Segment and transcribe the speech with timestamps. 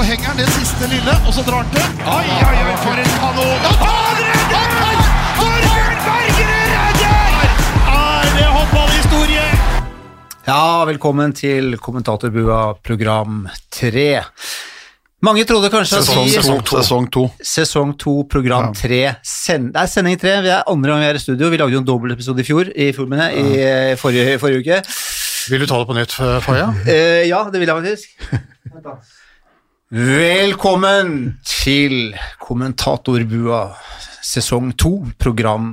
[0.00, 1.88] så henger han det siste lille, og så drar han til.
[2.08, 3.66] Oi, oi, oi, for en kanon!
[3.82, 5.02] Han redder!
[5.36, 7.50] Torbjørn Bergerud redder!
[7.90, 9.44] Er det håndballhistorie?
[10.46, 13.44] Ja, velkommen til Kommentatorbua program
[13.76, 14.06] 3.
[15.28, 16.80] Mange trodde kanskje at Sesong vi to.
[16.80, 17.26] Sesong to.
[17.52, 20.36] Sesong 2, program 3 send, Det er sending 3.
[20.48, 21.52] Vi er andre gang vi er i studio.
[21.52, 24.82] Vi lagde jo en dobbeltepisode i fjor, i, fjor, jeg, i eh, forrige, forrige uke.
[25.52, 26.70] Vil du ta det på nytt, Faye?
[26.88, 28.30] Uh, ja, det vil jeg faktisk.
[29.90, 33.72] Velkommen til Kommentatorbua
[34.22, 35.72] sesong 2, program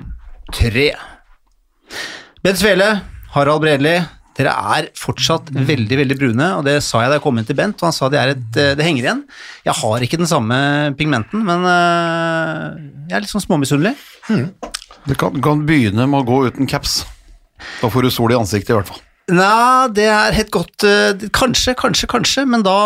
[0.57, 0.87] 3.
[2.41, 2.87] Bent Svele,
[3.35, 3.93] Harald Bredli,
[4.39, 7.59] dere er fortsatt veldig veldig brune, og det sa jeg da jeg kom inn til
[7.61, 9.23] Bent, og han sa det, et, eh, det henger igjen.
[9.69, 10.57] Jeg har ikke den samme
[10.97, 13.93] pigmenten, men eh, jeg er litt sånn småmisunnelig.
[15.05, 17.03] Du kan, kan begynne med å gå uten caps.
[17.83, 19.05] Da får du sol i ansiktet, i hvert fall.
[19.27, 22.77] Nei, det er helt godt eh, Kanskje, kanskje, kanskje, men da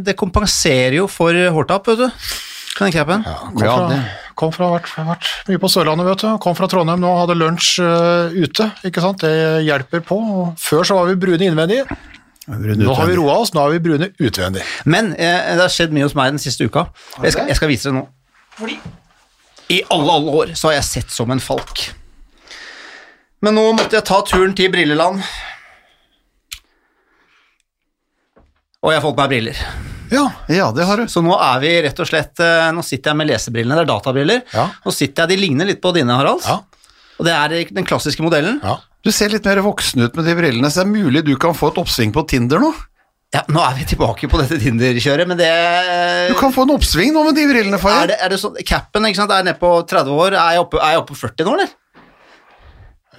[0.00, 2.28] Det kompenserer jo for hårtap, vet du.
[2.78, 3.24] Den capen.
[3.54, 6.30] Kom Ja, fra, ja, kom fra vært, vært mye på Sørlandet, vet du.
[6.42, 9.22] Kom fra Trondheim nå, hadde lunsj uh, ute, ikke sant.
[9.22, 10.18] Det hjelper på.
[10.18, 11.84] Og Før så var vi brune innvendig,
[12.48, 14.64] nå har vi roa oss, nå er vi brune utvendig.
[14.90, 16.88] Men eh, det har skjedd mye hos meg den siste uka.
[17.22, 18.04] Jeg skal, jeg skal vise dere nå.
[18.58, 18.76] Fordi
[19.72, 21.86] i alle, alle år så har jeg sett som en falk.
[23.44, 25.22] Men nå måtte jeg ta turen til Brilleland.
[28.84, 29.60] Og jeg har fått meg briller.
[30.12, 31.06] Ja, Ja, det har du.
[31.10, 33.90] Så nå er vi rett og slett eh, Nå sitter jeg med lesebrillene, det er
[33.90, 34.42] databriller.
[34.52, 34.66] Ja.
[34.84, 36.44] Nå sitter jeg, De ligner litt på dine, Harald.
[36.44, 36.60] Ja.
[37.18, 38.60] Og det er den klassiske modellen.
[38.62, 38.78] ja.
[39.04, 41.52] Du ser litt mer voksen ut med de brillene, så det er mulig du kan
[41.52, 42.70] få et oppsving på Tinder nå.
[43.34, 45.50] Ja, Nå er vi tilbake på dette Tinder-kjøret, men det
[46.30, 48.06] Du kan få en oppsving nå med de brillene, er Faye.
[48.08, 50.36] det, er det sånn, Capen ikke sant, er nede på 30 år.
[50.40, 51.74] Er jeg oppe, er jeg oppe på 40 nå, eller?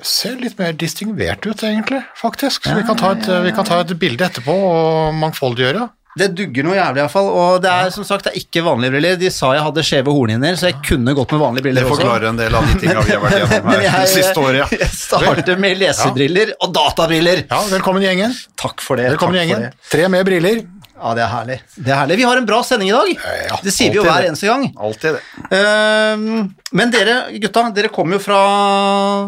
[0.02, 2.66] Ser litt mer distingvert ut, egentlig, faktisk.
[2.68, 5.88] Så vi, kan ta et, vi kan ta et bilde etterpå og mangfoldiggjøre.
[6.16, 7.28] Det dugger noe jævlig, iallfall.
[7.28, 9.18] Og det er som sagt det er ikke vanlige briller.
[9.20, 11.98] De sa jeg hadde skjeve hornhinner, så jeg kunne gått med vanlige briller også.
[11.98, 14.62] forklarer en del av de tinga vi har vært gjennom Men her det siste året.
[14.62, 14.80] Ja.
[14.86, 17.44] jeg starter med lesebriller og databriller.
[17.50, 18.38] Ja, velkommen i gjengen.
[18.64, 19.10] Takk for det.
[19.18, 19.68] Velkommen i gjengen.
[19.92, 20.64] Tre med briller.
[20.96, 21.58] Ja, det er herlig.
[21.76, 22.16] Det er herlig.
[22.22, 23.10] Vi har en bra sending i dag.
[23.50, 24.30] ja, det sier vi jo hver det.
[24.32, 24.70] eneste gang.
[24.80, 25.24] Alltid det.
[25.52, 26.48] Uh,
[26.80, 28.40] men dere gutta, dere kommer jo fra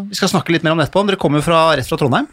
[0.08, 2.00] Vi skal snakke litt mer om det etterpå, men dere kommer jo fra, rett fra
[2.00, 2.28] Trondheim.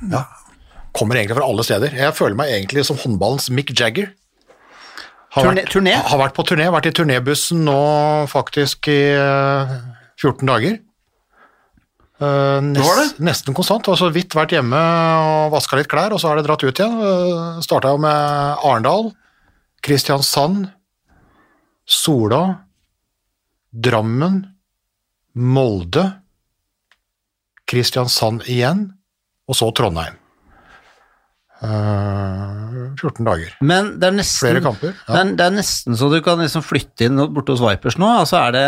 [0.95, 1.97] Kommer egentlig fra alle steder.
[1.99, 4.13] Jeg føler meg egentlig som håndballens Mick Jagger.
[5.35, 5.93] Har Turné- vært, turné?
[5.99, 7.79] Har vært på turné, vært i turnébussen nå
[8.31, 9.73] faktisk i uh,
[10.21, 10.77] 14 dager.
[12.23, 13.09] Uh, det?
[13.19, 13.89] Nesten konstant.
[13.91, 16.71] Og så vidt vært hjemme og vaska litt klær, og så har det dratt ut
[16.71, 16.95] igjen.
[17.03, 19.11] Uh, Starta jo med Arendal,
[19.85, 20.69] Kristiansand,
[21.85, 22.41] Sola,
[23.69, 24.41] Drammen,
[25.35, 26.05] Molde,
[27.69, 28.87] Kristiansand igjen,
[29.45, 30.17] og så Trondheim.
[31.65, 33.53] Uh, 14 dager.
[33.63, 35.21] Men det er nesten Flere kamper, ja.
[35.23, 38.09] det, er, nesten så du kan liksom flytte inn borte hos Vipers nå.
[38.21, 38.63] Altså det,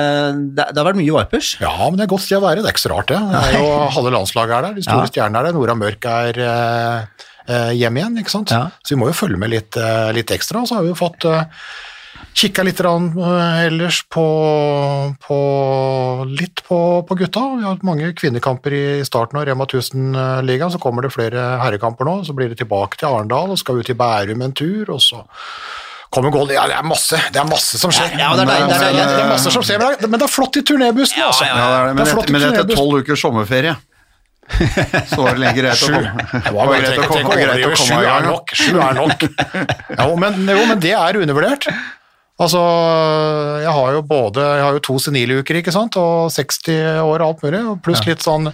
[0.56, 1.54] det, det har vært mye Vipers.
[1.62, 2.64] Ja, men det er godt sted å være.
[2.64, 3.20] Det er ikke så rart, det.
[3.34, 4.78] det er jo, halve landslaget er der.
[4.78, 5.12] De store Ja.
[5.12, 5.58] stjernene er der.
[5.58, 8.54] Nora Mørk er eh, eh, hjemme igjen, ikke sant.
[8.54, 8.70] Ja.
[8.84, 10.62] Så vi må jo følge med litt, eh, litt ekstra.
[10.64, 11.44] Og så har vi jo fått eh,
[12.38, 14.26] kikka litt rann, eh, ellers på,
[15.24, 15.40] på
[16.30, 17.46] litt på, på gutta.
[17.58, 20.72] Vi har hatt mange kvinnekamper i starten av Rema 1000-ligaen.
[20.74, 22.20] Så kommer det flere herrekamper nå.
[22.28, 24.90] Så blir det tilbake til Arendal og skal ut i Bærum en tur.
[24.94, 25.24] og så
[26.10, 26.52] kommer goal.
[26.56, 28.14] Ja, det er masse det er masse som skjer.
[28.16, 29.18] Ja, ja, det er deilig, det er Men, deilig.
[29.18, 31.48] det er masse som skjer, men det er, flott i turnébussen, altså.
[31.50, 31.96] Ja, det er det.
[31.98, 33.76] Men, Det er men etter tolv ukers sommerferie
[35.12, 36.14] så var det lenge greit å komme.
[36.72, 37.76] Greit å komme- i gang.
[37.78, 38.56] Sju er nok.
[38.56, 39.28] Sju er nok.
[40.08, 41.70] Jo men, jo, men det er undervurdert.
[42.38, 42.60] Altså,
[43.64, 47.24] jeg har jo både Jeg har jo to senile uker, ikke sant, og 60 år
[47.24, 48.52] og alt mulig, pluss litt sånn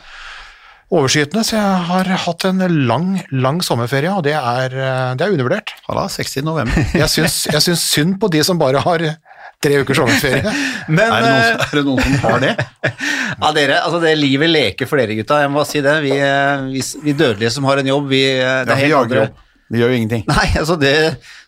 [0.94, 5.34] overskytende, så jeg har hatt en lang, lang sommerferie, og det er, eh, det er
[5.34, 5.74] undervurdert.
[5.88, 6.44] Halla, 60.
[6.46, 6.86] november.
[6.94, 9.02] Jeg syns synd på de som bare har
[9.63, 10.44] tre ukers sommerferie.
[10.97, 12.53] Men Er det, noen, eh, er det noen som har det?
[13.44, 15.40] ja, dere, altså det livet leker for dere gutta.
[15.46, 15.96] Jeg må bare si det.
[16.06, 18.91] Vi, eh, vi, vi dødelige som har en jobb, vi, eh, det Ja, er vi
[18.91, 19.31] helt andre.
[19.73, 20.23] Vi gjør jo ingenting.
[20.28, 20.90] Nei, altså det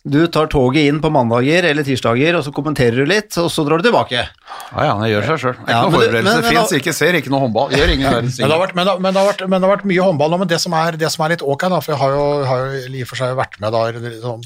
[0.08, 3.66] Du tar toget inn på mandager eller tirsdager, og så kommenterer du litt, og så
[3.68, 4.24] drar du tilbake.
[4.24, 5.56] Ja, ja, det gjør seg sjøl.
[5.60, 6.48] Ikke Ja, noe men det- forberedelse.
[6.56, 7.76] Fins ikke, ser ikke noe håndball.
[7.76, 8.54] Gjør ingen verdens Men det, ting.
[8.56, 10.52] har vært, men, men, det har vært, men det har vært mye håndball nå, men
[10.56, 12.82] det som er, det som er litt ok, da, for jeg har jo, har jo
[12.96, 13.84] i og for seg vært med da
[14.26, 14.46] sånn,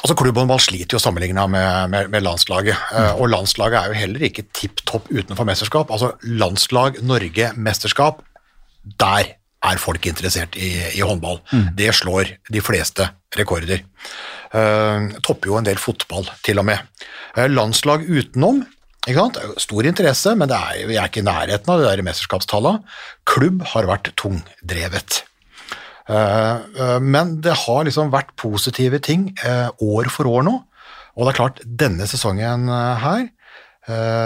[0.00, 3.20] Altså Klubbhåndball sliter jo sammenligna med, med, med landslaget, Mm.
[3.20, 5.90] og landslaget er jo heller ikke tipp topp utenfor mesterskap.
[5.94, 8.22] Altså landslag, Norge, mesterskap,
[8.98, 11.38] der er folk interessert i, i håndball.
[11.78, 13.06] Det slår de fleste
[13.38, 13.84] rekorder.
[14.52, 16.82] Uh, topper jo en del fotball, til og med.
[17.38, 18.64] Uh, landslag utenom
[19.58, 22.84] Stor interesse, men det er, vi er ikke i nærheten av det der mesterskapstallene.
[23.26, 25.24] Klubb har vært tungdrevet.
[26.08, 30.56] Eh, eh, men det har liksom vært positive ting eh, år for år nå.
[31.12, 32.70] Og det er klart, denne sesongen
[33.02, 33.26] her,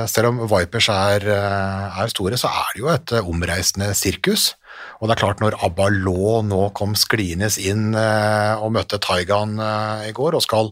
[0.07, 4.53] selv om Vipers er, er store, så er det jo et omreisende sirkus.
[5.01, 9.59] Og det er klart, når Abalå nå kom skliende inn og møtte Taigan
[10.07, 10.71] i går, og skal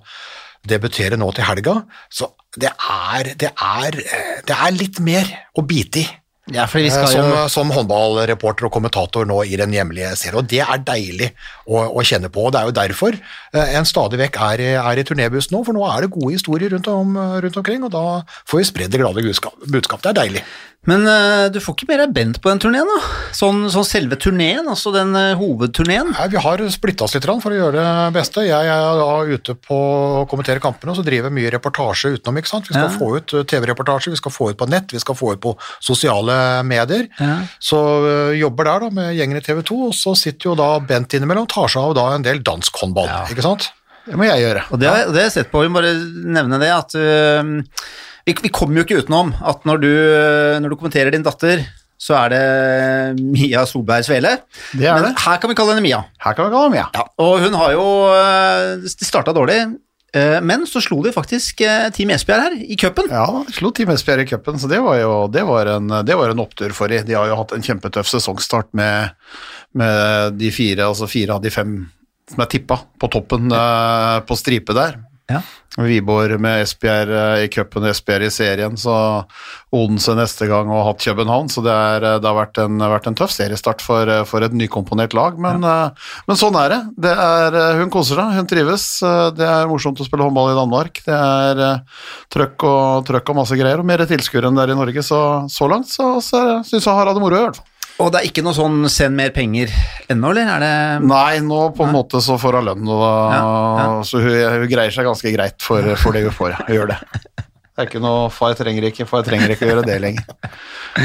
[0.63, 3.99] debutere nå til helga, så det er, det er,
[4.47, 6.07] det er litt mer å bite i.
[6.53, 10.61] Ja, Eh, Som, jo som håndballreporter og kommentator nå i den hjemlige serien, og det
[10.61, 11.31] er deilig
[11.65, 12.45] å, å kjenne på.
[12.45, 15.73] og Det er jo derfor eh, en stadig vekk er, er i turnébuss nå, for
[15.73, 18.05] nå er det gode historier rundt, om, rundt omkring, og da
[18.45, 20.03] får vi spredd det glade budskap.
[20.05, 20.45] Det er deilig.
[20.91, 22.97] Men uh, du får ikke mer av Bent på den turneen, da?
[23.37, 26.11] Sånn, sånn selve turneen, altså den uh, hovedturneen?
[26.13, 28.45] Nei, vi har splitta oss litt for å gjøre det beste.
[28.45, 29.79] Jeg er da ute på
[30.21, 32.41] å kommentere kampene, og så driver jeg mye reportasje utenom.
[32.43, 32.69] ikke sant?
[32.69, 32.93] Vi skal Ja.
[32.99, 35.55] få ut eh, TV-reportasje, vi skal få ut på nett, vi skal få ut på
[35.81, 36.37] sosiale
[36.69, 37.09] medier.
[37.19, 37.39] Ja.
[37.59, 40.69] Så uh, jobber der da med gjengen i TV 2, og så sitter jo da
[40.85, 43.71] Bent innimellom og tar seg av da en del dansk håndball, ikke sant?
[44.05, 44.67] Det må jeg gjøre.
[44.69, 45.95] Og det, har- jeg sett på, vi må bare
[46.29, 46.93] nevne det, at
[48.27, 49.91] vi, vi kommer jo ikke utenom at når du,
[50.65, 51.65] når du kommenterer din datter,
[52.05, 54.35] så er det Mia Solberg Svele.
[54.75, 55.23] Det er Men det.
[55.25, 56.03] her kan vi kalle henne Mia.
[56.21, 56.87] Her kan vi kalle henne Mia.
[56.97, 57.85] Ja, og hun har jo
[58.83, 59.61] Det starta dårlig,
[60.17, 63.09] øh, men så slo de faktisk øh, Team Esbjerg her i cupen.
[63.15, 66.19] Ja, de slo Team Esbjerg i cupen, så det var jo det var en, det
[66.19, 67.07] var en opptur for dem.
[67.09, 69.15] De har jo hatt en kjempetøff sesongstart med,
[69.73, 71.79] med de fire, altså fire av de fem
[72.31, 74.99] som er tippa på toppen eh, på stripe der.
[75.31, 75.41] Ja.
[75.81, 78.95] Wiborg med Esbjerg eh, i cupen og Esbjerg i serien, så
[79.75, 83.09] Odense neste gang og hatt København, så det, er, eh, det har vært en, vært
[83.09, 85.89] en tøff seriestart for, eh, for et nykomponert lag, men, ja.
[86.29, 86.81] men sånn er det.
[87.09, 88.87] det er, hun koser seg, hun trives,
[89.35, 91.65] det er morsomt å spille håndball i Danmark, det er
[92.35, 95.23] trøkk og, trøkk og masse greier, og mer tilskuere enn det er i Norge, så,
[95.51, 97.71] så langt så, så syns jeg har hatt det moro i hvert fall.
[98.03, 99.71] Og det er ikke noe sånn send mer penger
[100.11, 103.13] ennå, eller er det Nei, nå på en måte så får hun lønn, og da,
[103.37, 103.45] Ja,
[103.79, 103.87] ja.
[104.09, 106.57] så hun, hun greier seg ganske greit for, for det hun får.
[106.67, 106.99] Hun gjør det.
[107.75, 110.27] Det er ikke noe far trenger ikke, far trenger ikke å gjøre det lenger.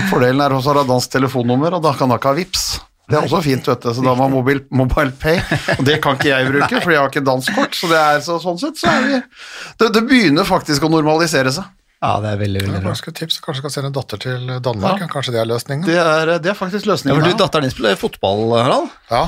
[0.10, 2.66] Fordelen er også hun har dansk telefonnummer, og da kan hun ikke ha VIPS.
[3.10, 5.40] Det er også fint, vet du, så da må mobil, mobile pay,
[5.80, 7.74] og det kan ikke jeg bruke, for jeg har ikke danskort.
[7.78, 11.54] så det er så, sånn sett så er vi det, det begynner faktisk å normalisere
[11.56, 11.66] seg.
[12.00, 12.92] Ja, det er veldig, veldig bra.
[12.94, 15.08] Kanskje tipse, kanskje skal sende en datter til Danmark, Ja.
[15.12, 15.86] kanskje det er løsningen?
[15.86, 17.20] Det er, det er faktisk Ja, løsningen.
[17.20, 18.88] for du, datteren din spiller fotball, Harald?
[19.12, 19.26] Ja,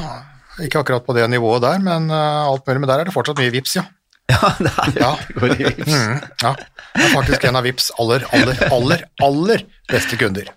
[0.64, 3.38] ikke akkurat på det nivået der, men øh, alt mulig, men der er det fortsatt
[3.44, 3.84] mye vips, ja.
[4.32, 5.12] Ja, det er Ja.
[5.28, 5.92] det går i vips.
[5.92, 6.54] Mm, ja.
[6.96, 10.48] Det er faktisk en av vips aller, aller, aller, aller beste kunder.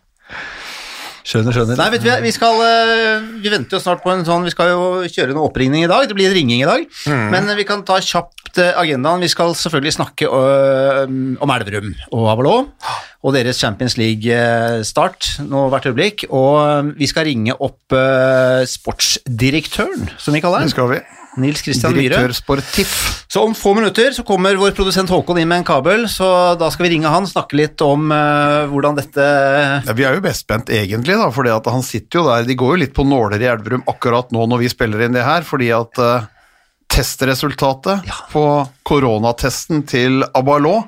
[1.24, 1.78] Skjønner, skjønner.
[1.80, 4.74] Nei, vet du, vi skal eh, Vi venter jo snart på en sånn Vi skal
[4.74, 6.04] jo kjøre noe oppringning i dag.
[6.10, 6.84] Det blir en ringing i dag.
[7.08, 9.24] Men eh, vi kan ta kjapt eh, agendaen.
[9.24, 12.54] Vi skal selvfølgelig snakke om Elverum og Avalå
[13.24, 16.26] og deres Champions League-start nå hvert øyeblikk.
[16.28, 17.96] Og vi skal ringe opp
[18.68, 20.74] sportsdirektøren, som vi kaller Det han.
[20.76, 21.00] skal vi.
[21.40, 22.18] Nils Christian Myhre.
[22.18, 22.92] Direktør Sportif.
[23.30, 26.28] Så om få minutter så kommer vår produsent Håkon inn med en kabel, så
[26.58, 29.24] da skal vi ringe han, snakke litt om uh, hvordan dette
[29.88, 32.46] Ja, vi er jo best spent egentlig, da, for han sitter jo der.
[32.46, 35.26] De går jo litt på nåler i Elverum akkurat nå når vi spiller inn det
[35.26, 36.28] her, fordi at uh,
[36.94, 38.44] testresultatet på
[38.86, 40.82] koronatesten til Abalo,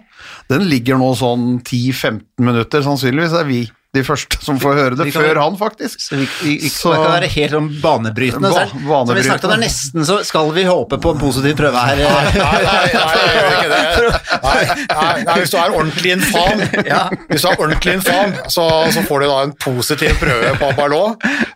[0.51, 3.65] den ligger nå sånn 10-15 minutter, sannsynligvis er vi
[3.97, 6.01] de første som får høre det, før han faktisk.
[6.05, 8.51] Så vi, vi, vi Så- det kan være helt sånn banebrytende.
[8.53, 11.15] Ba- så er- Som vi snakket om, det er nesten så skal vi håpe på
[11.15, 11.97] en positiv prøve her.
[11.97, 13.83] Nei, nei, nei, jeg gjør ikke det.
[14.47, 17.01] Nei, nei, nei, hvis du er ordentlig infam, Ja.
[17.31, 21.01] hvis du er ordentlig infam så, så får du da en positiv prøve på Abalå,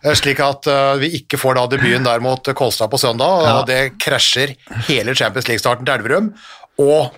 [0.03, 3.47] eh, slik at uh, vi ikke får da debuten der mot Kolstad på søndag, og
[3.47, 3.63] Ja.
[3.69, 4.55] det krasjer
[4.89, 6.31] hele Champions League-starten til Elverum,
[6.81, 7.11] og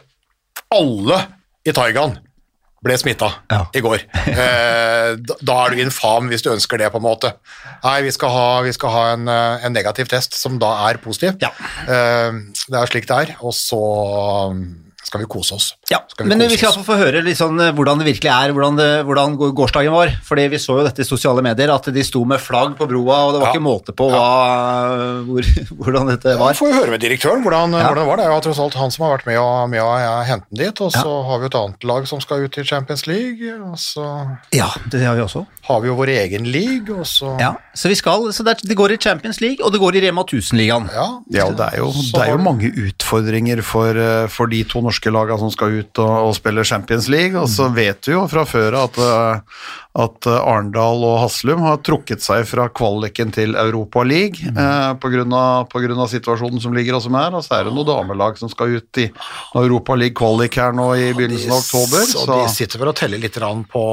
[0.74, 1.20] alle
[1.66, 2.18] i Taigan
[2.84, 3.64] ble smitta Ja.
[3.74, 4.04] i går.
[4.34, 7.34] Eh, da, da er du infam hvis du ønsker det, på en måte.
[7.84, 10.98] Nei, vi skal ha, vi skal ha en, eh, en negativ test som da er
[11.04, 11.36] positiv.
[11.44, 11.52] Ja.
[11.84, 12.32] Eh,
[12.70, 13.82] det er slik det er, og så
[15.14, 15.68] skal vi kose oss.
[15.94, 16.86] Ja, Skal vi men kose vi skal oss.
[16.88, 20.10] få høre litt sånn, eh, hvordan det virkelig er, hvordan, det, hvordan gårsdagen var.
[20.26, 23.20] Fordi vi så jo dette i sosiale medier, at de sto med flagg på broa,
[23.28, 23.54] og det var Ja.
[23.54, 24.24] ikke måte på hva,
[25.28, 25.44] hvor,
[25.80, 27.86] hvordan dette Ja, Vi får jo høre med direktøren hvordan, Ja.
[27.92, 28.18] hvordan det var.
[28.18, 30.64] Det er jo tross alt han som har vært med å, med og hente den
[30.66, 30.82] dit.
[30.82, 33.78] Og så har vi jo et annet lag som skal ut i Champions League, og
[33.78, 34.08] så
[34.54, 35.46] Ja, det har vi også.
[35.70, 38.68] har vi jo vår egen league, og så Ja, så vi skal, så det, er-
[38.68, 40.90] det går i Champions League, og det går i Rema 1000-ligaen.
[40.94, 44.82] Ja, Ja, det er jo, det er jo mange utfordringer for, eh, for de to
[44.82, 48.24] norske lagene som skal ut og, og spille Champions League, og så vet vi jo
[48.32, 49.64] fra før at, eh,
[50.04, 55.12] at eh, Arendal og Haslum har trukket seg fra kvaliken til Europa League eh, på,
[55.14, 57.76] grunn av, på grunn av situasjonen som ligger og som er, og så er det
[57.76, 59.10] noen damelag som skal ut i
[59.60, 62.06] Europa League kvalik her nå i begynnelsen av oktober.
[62.08, 63.40] Så Så, de sitter vel og teller litt
[63.74, 63.86] på,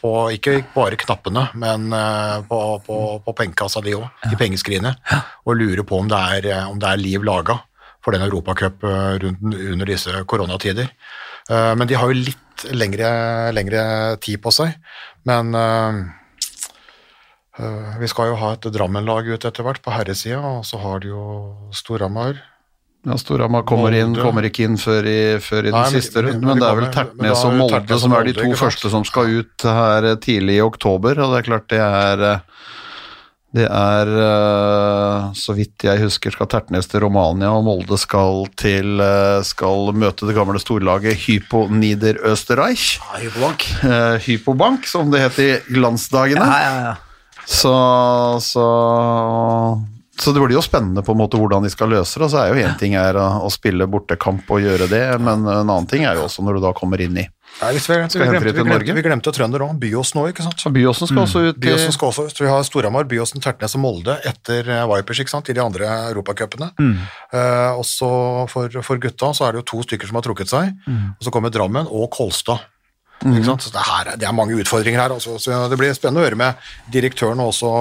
[0.00, 5.00] på ikke bare knappene, men eh, på, på, på pengekassa de òg, i pengeskrinet,
[5.44, 7.60] og lurer på om det er, eh, om det er liv laga.
[8.10, 9.22] For den Europacup eh,
[9.70, 10.88] under disse koronatider.
[11.48, 13.10] Eh, Men de har jo litt lengre,
[13.54, 14.74] lengre tid på seg.
[15.30, 16.00] Men eh,
[18.00, 21.12] vi skal jo ha et Drammen-lag ut etter hvert på herresida, og så har de
[21.12, 21.24] jo
[21.76, 22.40] Storhamar.
[23.06, 26.24] Ja, Storhamar kommer inn, kommer ikke inn før i, før i den Nei, men- siste
[26.26, 29.06] runden, men men det er vel Tertnes og Molde som er de to første som
[29.08, 32.42] skal ut her tidlig i oktober, og det er klart det er
[33.50, 39.00] det er, eh, så vidt jeg husker, skal Tertnes til Romania, og Molde skal, til,
[39.02, 43.00] eh, skal møte det gamle storlaget Hypo Niederösterreich.
[43.00, 43.66] Ja, Hypobank.
[43.82, 46.46] Eh, Hypobank, som det het i glansdagene.
[46.46, 46.94] Ja, ja, ja.
[47.50, 47.74] Så,
[48.38, 48.66] så,
[50.14, 52.30] så det blir jo spennende på en måte hvordan de skal løse det.
[52.30, 55.66] Så er jo én ting er å, å spille bortekamp og gjøre det, men en
[55.66, 57.26] annen ting er jo også når du da kommer inn i
[57.60, 59.74] Nei, vi, vi, Skal hente glemte, vi, glemte, vi glemte Trønder òg.
[59.82, 60.62] Byåsen òg, ikke sant?
[60.72, 64.14] Byåsen skal også ut Byåsen skal også, så Vi har Storhamar, Byåsen, Tertnes og Molde
[64.24, 66.70] etter eh, Vipers ikke sant, i de andre europacupene.
[66.80, 68.08] Eh, og så
[68.48, 70.72] for, for gutta så er det jo to stykker som har trukket seg.
[70.88, 72.64] Og så kommer Drammen og Kolstad.
[73.20, 73.60] Ikke sant?
[73.66, 75.12] Så det, her, er- det er mange utfordringer her.
[75.18, 75.36] Også.
[75.44, 77.74] så det blir spennende å høre med direktøren og også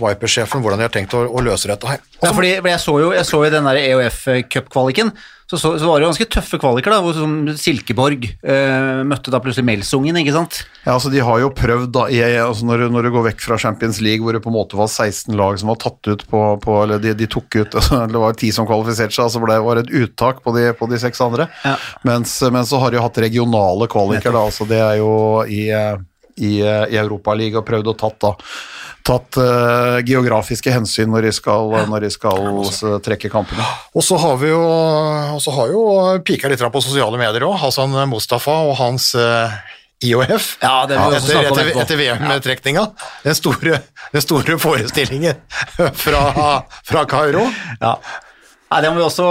[0.00, 2.00] Vipers-sjefen hvordan de har tenkt å, å løse dette her.
[2.22, 5.12] Ja, fordi for jeg så jo, jeg så jo den der EOF Cup-kvaliken,
[5.44, 9.28] så, så, så var det jo ganske tøffe kvaliker da, hvor som Silkeborg eh, møtte
[9.30, 10.62] da plutselig Melsungen, ikke sant?
[10.86, 13.44] Ja, altså De har jo prøvd, da, i, altså når, du- når du går vekk
[13.44, 16.24] fra Champions League, hvor det på en måte var 16 lag som var tatt ut
[16.32, 19.44] på, på Eller de, de tok ut altså, Det var 10 som kvalifiserte seg, altså
[19.44, 21.46] ble det var et uttak på de, på de seks andre.
[21.62, 21.76] Ja.
[22.08, 24.46] Mens, men så har de jo hatt regionale kvaliker, da.
[24.48, 25.12] altså Det er jo
[25.44, 26.00] i, eh,
[26.40, 28.32] i, eh, i Europaligaen og prøvd å tatt da
[29.04, 33.66] tatt uh, geografiske hensyn når de skal, når de skal eh, trekke kampene.
[33.92, 35.84] Og så har vi jo, og så har jo
[36.24, 39.52] pika litt på sosiale medier òg, Hassan Mustafa og hans uh,
[40.04, 40.54] IOF.
[40.64, 42.84] Ja, det også etter, etter, etter VM-trekninga.
[43.24, 43.36] Den,
[44.16, 45.42] den store forestillingen
[46.04, 46.22] fra,
[46.84, 47.44] fra Kairo.
[47.80, 47.98] Ja.
[48.74, 49.26] Nei, det må vi også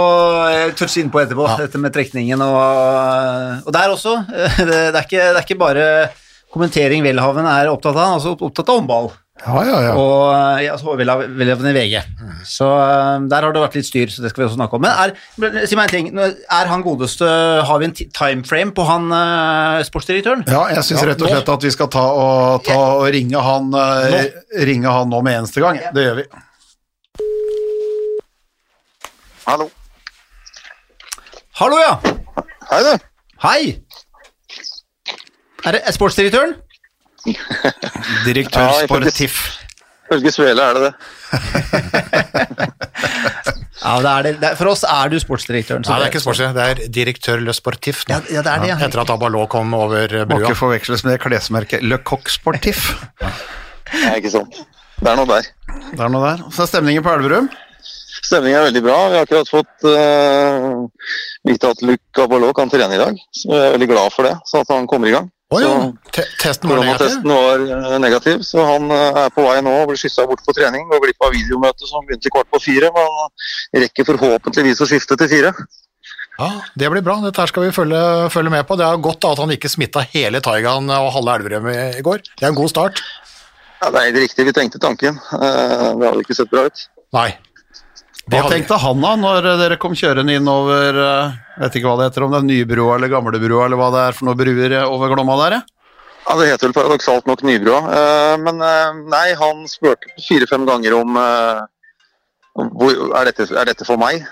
[0.48, 2.40] eh, touche inn på etterpå, dette med trekningen.
[2.40, 5.88] Og, og der også, eh, det, det, er ikke, det er ikke bare
[6.54, 9.10] kommentering Welhaven er opptatt av, han er også opptatt av håndball.
[9.42, 9.92] Ja, ja, ja.
[9.98, 11.96] Og ja, så Welhaven Welhaven i VG.
[12.46, 14.84] Så eh, der har det vært litt styr, så det skal vi også snakke om.
[14.84, 14.94] Men
[15.58, 17.26] er, si meg en ting, er han godeste
[17.66, 20.46] Har vi en ti- timeframe på han eh, sportsdirektøren?
[20.46, 23.42] Ja, jeg syns Ja, rett og slett at vi skal ta og, ta og ringe,
[23.42, 24.30] han, eh,
[24.70, 25.82] ringe han nå med eneste gang.
[25.98, 26.28] Det gjør vi.
[29.50, 29.66] Hallo.
[31.58, 31.98] Hallo, ja!
[32.70, 33.08] Hei, du.
[33.44, 33.60] Hei!
[35.66, 36.54] Er det er sportsdirektøren?
[38.28, 39.38] Direktør Ja, for TIFF.
[40.04, 40.94] Ifølge Svele er det det.
[43.84, 44.32] Ja, det er det.
[44.40, 45.84] det for oss er du sportsdirektøren.
[45.84, 48.04] så Nei, det er ikke sportslig, det er direktør Le Sportif.
[48.08, 48.78] Ja, ja, det er det, ja.
[48.86, 50.28] Etter at Abalot kom over brua.
[50.30, 52.94] Må ikke forveksles med det klesmerket Le Coq Sportif.
[53.20, 54.62] Nei, ikke sant.
[55.02, 55.50] Det er noe der.
[55.90, 56.46] Det er noe der.
[56.54, 57.50] Så er stemningen på Elverum.
[58.24, 58.96] Stemningen er veldig bra.
[59.10, 60.86] Vi har akkurat fått uh,
[61.44, 63.18] vite at Luc Abalot kan trene i dag.
[63.36, 65.28] Så jeg er veldig glad for det, så at han kommer i gang.
[65.52, 65.72] Å ja,
[66.08, 67.16] Så testen var negativ.
[67.28, 70.54] Var eh, negativ, så han eh, er på vei nå og blir skyssa bort på
[70.56, 70.86] trening.
[70.90, 75.30] Går glipp av videomøtet som begynte kvart på fire, men rekker forhåpentligvis å skifte til
[75.30, 75.52] fire.
[76.38, 77.20] Ja, Det blir bra.
[77.22, 78.00] Dette her skal vi følge,
[78.34, 78.78] følge med på.
[78.80, 82.02] Det er godt da at han ikke smitta hele Taigan og halve Elverum i i
[82.02, 82.24] går.
[82.32, 83.04] Det er en god start.
[83.78, 85.20] Ja, det er helt riktig, vi tenkte tanken.
[85.36, 86.86] Eh, det hadde ikke sett bra ut.
[87.14, 87.28] Nei.
[88.32, 91.98] Hva tenkte han da, når dere kom kjørende inn over eh, Jeg vet ikke hva
[92.00, 94.72] det heter, om det er Nybrua eller Gamlebrua, eller hva det er for noen bruer
[94.86, 95.52] over Glomma der?
[95.58, 95.62] ja?
[96.24, 97.80] Det heter vel paradoksalt nok Nybrua.
[97.98, 101.66] Eh, men eh, nei, han spurte fire-fem ganger om er,
[103.28, 104.24] dette, er dette for meg?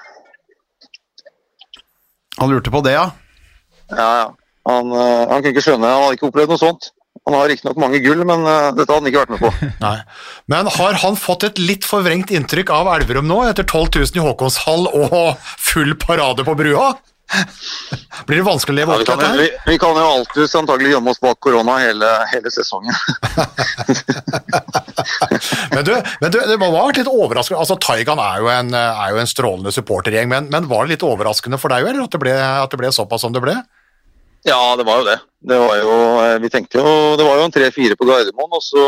[2.41, 3.11] Han lurte på det, ja.
[3.93, 4.27] Ja, ja.
[4.71, 6.93] Han, han kunne ikke skjønne, han hadde ikke opplevd noe sånt.
[7.29, 9.51] Han har riktignok mange gull, men eh, dette hadde han ikke vært med på.
[9.85, 9.99] Nei.
[10.51, 14.27] Men har han fått et litt forvrengt inntrykk av Elverum nå, etter 12 000 i
[14.27, 16.93] Håkonshall og full parade på brua?
[18.27, 19.29] Blir det vanskelig å leve opp til dette?
[19.39, 22.93] vi, vi kan jo alltid antagelig gjemme oss bak korona hele, hele sesongen.
[25.73, 27.61] Men du, men du, det var litt overraskende.
[27.63, 31.07] Altså, Taigan er jo en, er jo en strålende supportergjeng, men, men var det litt
[31.07, 33.57] overraskende for deg eller, at det ble, at det ble såpass som det ble?
[34.47, 35.19] Ja, det var jo det.
[35.43, 38.63] Det var jo, eh, vi tenkte jo, det var jo en tre-fire på Gardermoen, og
[38.63, 38.87] så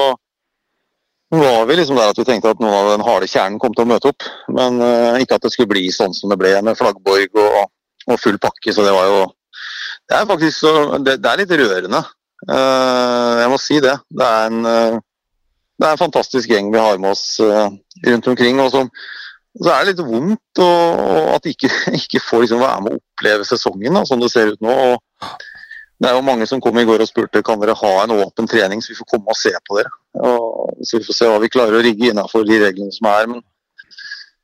[1.35, 3.87] var vi liksom der at vi tenkte at noen av den harde kjernen kom til
[3.87, 4.27] å møte opp.
[4.55, 7.73] Men uh, ikke at det skulle bli sånn som det ble med flaggborg og,
[8.07, 8.75] og full pakke.
[8.75, 9.25] Så det var jo
[10.05, 12.03] Det er faktisk så Det, det er litt rørende.
[12.45, 13.97] Uh, jeg må si det.
[14.11, 15.03] Det er en uh,
[15.75, 18.61] det er en fantastisk gjeng vi har med oss rundt omkring.
[18.63, 18.91] og som
[19.55, 21.71] så er det litt vondt og, og at de ikke,
[22.01, 24.79] ikke får liksom være med å oppleve sesongen da, sånn det ser ut nå.
[24.93, 25.37] og
[26.03, 28.49] det er jo mange som kom i går og spurte kan dere ha en åpen
[28.51, 29.93] trening så vi får komme og se på dere.
[30.27, 33.29] Og, så vi får se hva vi klarer å rigge innenfor de reglene som er.
[33.31, 33.45] Men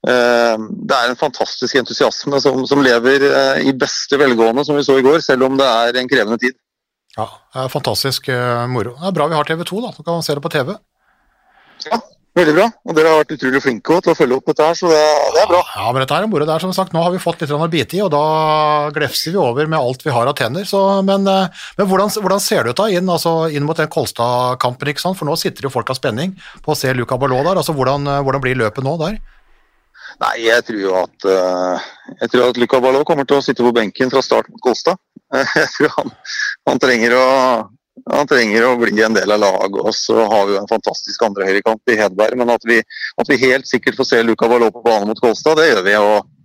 [0.09, 0.57] Eh,
[0.89, 4.97] det er en fantastisk entusiasme som, som lever eh, i beste velgående, som vi så
[4.97, 6.57] i går, selv om det er en krevende tid.
[7.19, 8.95] Ja, det er fantastisk eh, moro.
[8.97, 9.93] Det er bra vi har TV 2, da.
[9.97, 10.73] Så kan man se det på TV.
[11.91, 12.01] Ja,
[12.39, 12.67] veldig bra.
[12.87, 15.01] Og dere har vært utrolig flinke til å følge opp dette her, så det,
[15.35, 15.63] det er bra.
[15.75, 16.47] Ja, men dette er moro.
[16.49, 18.23] Det er som sagt, Nå har vi fått litt å bite i, og da
[18.95, 20.69] glefser vi over med alt vi har av tenner.
[20.69, 23.91] Så, men eh, men hvordan, hvordan ser det ut da inn, altså, inn mot den
[23.91, 24.93] Kolstad-kampen?
[24.93, 25.19] ikke sant?
[25.19, 27.61] For nå sitter jo folk av spenning på å se Luca Ballot der.
[27.61, 29.21] altså Hvordan, eh, hvordan blir løpet nå der?
[30.21, 33.65] Nei, jeg tror jo at uh, jeg tror at Luca Ballot kommer til å sitte
[33.65, 34.99] på benken fra start mot Kolstad.
[35.61, 36.11] jeg tror han,
[36.69, 37.27] han, trenger å,
[38.09, 39.81] han trenger å bli en del av laget.
[39.83, 42.39] Og så har vi jo en fantastisk andre høyrekant i Hedberg.
[42.41, 42.81] Men at vi,
[43.21, 45.97] at vi, helt sikkert får se Luka Ballot på banen mot Kolstad, det gjør vi.
[46.01, 46.37] og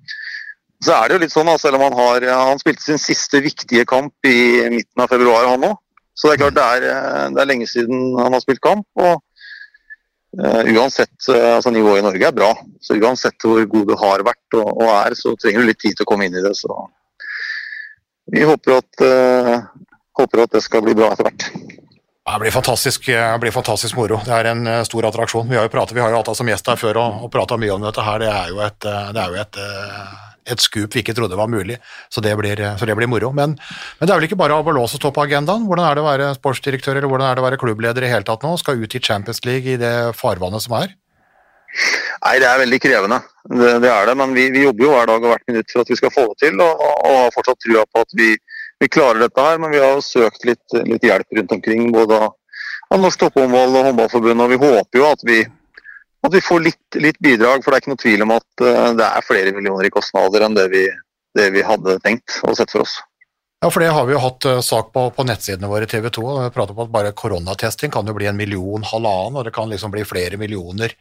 [0.85, 3.85] så er det jo litt sånn, selv om han har Han spilte sin siste viktige
[3.89, 5.77] kamp i midten av februar, han òg.
[6.15, 8.87] Så det er klart det er, det er lenge siden han har spilt kamp.
[8.99, 9.23] og
[10.35, 12.49] Uh, uansett, uh, altså Nivået i Norge er bra,
[12.83, 15.95] så uansett hvor god du har vært og, og, er, så trenger du litt tid
[15.95, 16.51] til å komme inn i det.
[16.59, 16.75] Så
[18.33, 19.61] vi håper at, uh,
[20.21, 21.47] håper at det skal bli bra etter hvert.
[22.25, 24.17] Det blir fantastisk, det blir fantastisk moro.
[24.25, 25.45] Det er en stor attraksjon.
[25.49, 27.33] Vi har jo pratet, vi har jo hatt deg som gjest her før og, og
[27.33, 28.23] prata mye om dette her.
[28.23, 29.59] Det er jo et, det er jo et
[30.45, 31.77] et skup vi ikke trodde var mulig,
[32.13, 33.31] så det blir, så det blir moro.
[33.35, 35.65] Men, men, det er vel ikke bare Aberlås som står på agendaen?
[35.69, 38.27] Hvordan er det å være sportsdirektør eller hvordan er det å være klubbleder i hele
[38.27, 38.53] tatt nå?
[38.61, 40.93] Skal ut i Champions League i det farvannet som er?
[42.25, 43.19] Nei, Det er veldig krevende,
[43.51, 44.17] det, det er det.
[44.21, 46.27] Men vi, vi, jobber jo hver dag og hvert minutt for at vi skal få
[46.31, 48.29] det til, og, og har fortsatt trua på at vi,
[48.79, 49.61] vi, klarer dette her.
[49.61, 54.45] Men vi har søkt litt, litt hjelp rundt omkring, både av Norsk Topphåndball og Håndballforbundet.
[54.45, 55.43] Og vi håper jo at vi
[56.25, 57.63] at vi får litt, litt, bidrag.
[57.63, 60.45] For det er ikke noe tvil om at uh, det er flere millioner i kostnader
[60.45, 60.85] enn det vi,
[61.37, 62.97] det vi, hadde tenkt og sett for oss.
[63.63, 66.09] Ja, for det har vi jo hatt uh, sak på, på nettsidene våre i TV
[66.13, 66.25] 2.
[66.25, 69.55] og Vi prater om at bare koronatesting kan jo bli en million, halvannen, og det
[69.55, 70.97] kan liksom bli flere millioner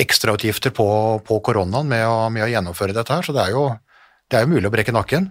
[0.00, 0.88] ekstrautgifter på,
[1.26, 3.26] på koronaen med å, med å, gjennomføre dette her.
[3.26, 3.66] Så det er, jo,
[4.30, 5.28] det er jo mulig å brekke nakken.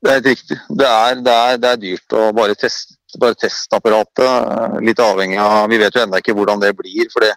[0.00, 0.56] Det er helt riktig.
[0.80, 4.24] Det er, det er, det er dyrt å bare teste bare testapparatet.
[4.24, 7.08] Eh, litt avhengig av Vi vet jo ennå ikke hvordan det blir.
[7.12, 7.32] for det,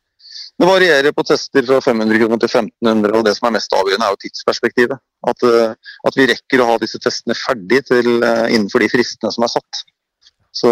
[0.59, 4.05] det varierer på tester fra 500 kroner til 1500, og det som er mest avgjørende,
[4.05, 5.01] er jo tidsperspektivet.
[5.27, 5.73] At, eh,
[6.07, 9.53] at vi rekker å ha disse testene ferdig til, eh, innenfor de fristene som er
[9.55, 9.83] satt.
[10.53, 10.69] Så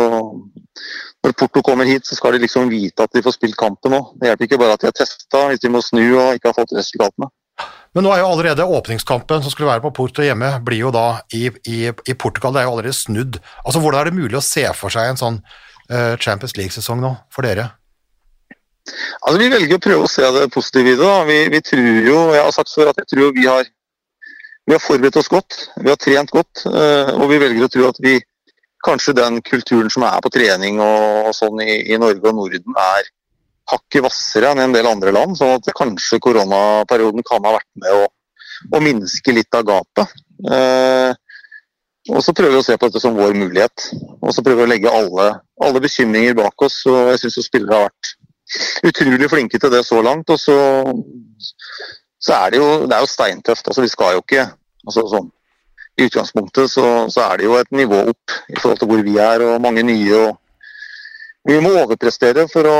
[1.25, 4.13] når Porto kommer hit, så skal de liksom vite at de får spilt kampen òg.
[4.19, 6.59] Det hjelper ikke bare at de har testa, hvis de må snu og ikke har
[6.59, 7.31] fått resultatene.
[7.91, 11.21] Men nå er jo allerede åpningskampen som skulle være på Porto hjemme, blir jo da
[11.35, 12.53] i, i, i, Portugal.
[12.55, 13.41] Det er jo allerede snudd.
[13.65, 17.11] Altså, Hvordan er det mulig å se for seg en sånn uh, Champions League-sesong nå,
[17.35, 17.67] for dere?
[18.87, 21.11] Altså, Vi velger å prøve å se det positive i det.
[21.27, 23.67] Vi, vi, tror jo, jeg har sagt før at jeg tror vi har,
[24.69, 25.59] vi har forberedt oss godt.
[25.83, 26.63] Vi har trent godt.
[26.63, 28.21] Uh, og vi velger å tro at vi
[28.87, 32.79] kanskje den kulturen som er på trening og, og sånn i, i Norge og Norden,
[32.95, 33.11] er
[33.71, 35.37] hakket hvassere enn en del andre land.
[35.39, 38.05] sånn at kanskje koronaperioden kan ha vært med å,
[38.77, 40.21] å minske litt av gapet.
[40.51, 41.11] Eh,
[42.09, 43.91] og så prøver vi å se på dette som vår mulighet.
[44.21, 45.27] Og så prøver vi å legge alle,
[45.61, 46.79] alle bekymringer bak oss.
[46.89, 48.15] og Jeg syns spillere har vært
[48.89, 50.31] utrolig flinke til det så langt.
[50.33, 50.57] Og så,
[52.17, 53.67] så er det jo, det er jo steintøft.
[53.67, 54.47] altså Vi skal jo ikke
[54.87, 55.29] altså sånn,
[55.99, 59.17] I utgangspunktet så, så, er det jo et nivå opp i forhold til hvor vi
[59.21, 60.23] er, og mange nye.
[60.25, 60.40] og
[61.49, 62.79] vi må overprestere for å,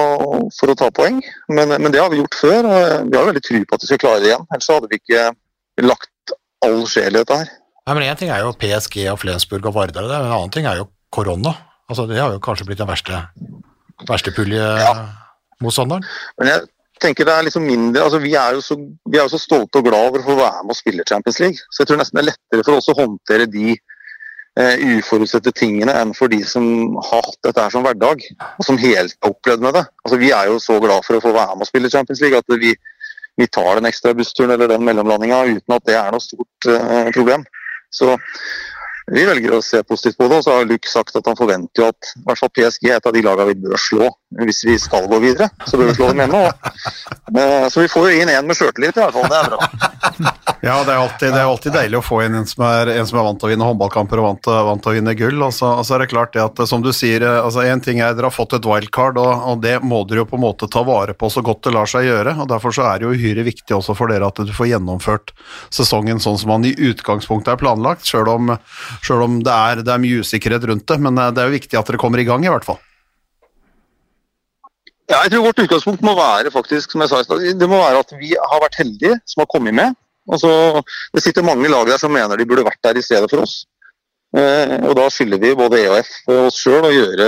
[0.53, 1.17] for å ta poeng,
[1.49, 2.67] men, men, det har vi gjort før.
[2.69, 4.45] og Vi har veldig tro på at vi skal klare det igjen.
[4.53, 5.23] Ellers hadde vi ikke
[5.87, 7.49] lagt all sjel i dette her.
[7.81, 10.67] Nei, men Én ting er jo PSG og Flensburg og Vardar, men en annen ting
[10.69, 11.55] er jo korona.
[11.89, 13.23] Altså, det har jo kanskje blitt den verste,
[14.05, 16.05] verste puljemotstanderen.
[16.05, 16.37] Ja.
[16.39, 16.69] Men jeg
[17.01, 18.77] tenker det er liksom mindre, altså vi er, jo så,
[19.09, 21.41] vi er jo så stolte og glad over å få være med og spille Champions
[21.41, 21.65] League.
[21.73, 23.73] Så jeg tror nesten det er lettere for oss å håndtere de
[24.59, 26.65] uforutsette tingene enn for de som
[26.97, 28.25] har hatt dette her som hverdag,
[28.59, 29.85] og som helt har opplevd med det.
[30.03, 32.41] Altså, vi er jo så glad for å få være med og spille Champions League
[32.41, 32.73] at vi,
[33.39, 37.07] vi tar den ekstra bussturen eller den mellomlandinga uten at det er noe stort uh,
[37.15, 37.47] problem.
[37.95, 38.17] Så
[39.11, 40.39] vi velger å se positivt på det.
[40.39, 42.99] Og så har Luke sagt at han forventer jo at i hvert fall PSG er
[42.99, 45.49] et av de lagene vi bør slå hvis vi skal gå videre.
[45.65, 47.69] Så bør vi slå dem hjemme.
[47.69, 49.27] Så vi får jo inn en med sjøltillit i hvert fall.
[49.31, 50.37] Det er bra.
[50.61, 53.07] Ja, det er, alltid, det er alltid deilig å få inn en som er, en
[53.09, 55.39] som er vant til å vinne håndballkamper og vant, vant til å vinne gull.
[55.41, 58.13] Og så, og er det klart det at, som du sier, altså en ting er
[58.13, 60.83] dere har fått et wildcard, og, og, det må dere jo på en måte ta
[60.85, 62.35] vare på så godt det lar seg gjøre.
[62.43, 65.33] og Derfor så er det jo uhyre viktig også for dere at du får gjennomført
[65.73, 68.53] sesongen sånn som man i utgangspunktet er planlagt, sjøl om,
[69.01, 71.01] selv om det, er, det er mye usikkerhet rundt det.
[71.01, 72.77] Men det er jo viktig at dere kommer i gang, i hvert fall.
[75.11, 78.13] Ja, jeg tror Vårt utgangspunkt må være faktisk, som jeg sa det må være at
[78.19, 79.97] vi har vært heldige som har kommet med.
[80.31, 80.79] Altså,
[81.11, 83.65] det sitter mange lag der som mener de burde vært der i stedet for oss.
[84.37, 87.27] Eh, og Da skylder vi både EAF og oss sjøl å gjøre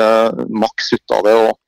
[0.63, 1.35] maks ut av det.
[1.41, 1.59] og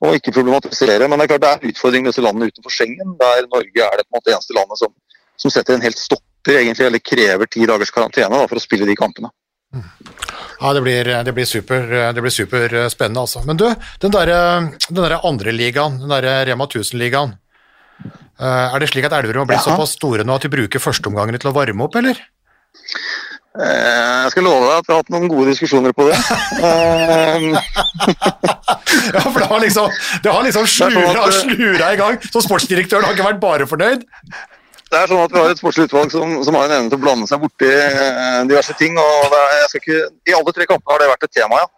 [0.00, 1.08] og ikke problematisere.
[1.08, 3.84] Men det er klart det er en utfordring med disse landene utenfor Schengen, der Norge
[3.84, 4.94] er det på en måte eneste landet som,
[5.36, 8.88] som setter en helt stopper, egentlig, eller krever ti dagers karantene da, for å spille
[8.88, 9.28] de kampene.
[10.60, 13.40] Ja, det blir, det blir super, det blir superspennende, altså.
[13.48, 13.64] Men du,
[14.02, 14.40] den derre
[14.92, 17.32] der andre ligaen, den derre Rema 1000-ligaen,
[18.40, 19.72] er det slik at Elverum har blitt Ja.
[19.72, 22.20] såpass store nå at de bruker førsteomgangene til å varme opp, eller?
[23.58, 26.18] Eh, Jeg skal love deg at vi har hatt noen gode diskusjoner på det.
[26.60, 27.40] Eh,
[29.14, 29.90] Ja, for det har liksom,
[30.24, 33.66] det har liksom sånn slura, eh, slura i gang, så sportsdirektøren har ikke vært bare
[33.70, 34.02] fornøyd.
[34.90, 36.98] Det er sånn at Vi har et sportslig utvalg som, som har en evne til
[36.98, 38.98] å blande seg borti eh, diverse ting.
[38.98, 41.68] og er, jeg skal ikke, I alle tre kampene har det vært et tema, ja.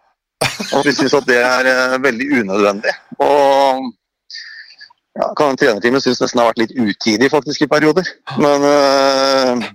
[0.73, 2.93] Og vi syns at det er eh, veldig unødvendig.
[3.21, 3.91] Og
[5.13, 8.09] ja, kan Trenerteamet syns nesten det har vært litt utidig faktisk i perioder.
[8.41, 9.67] Men eh,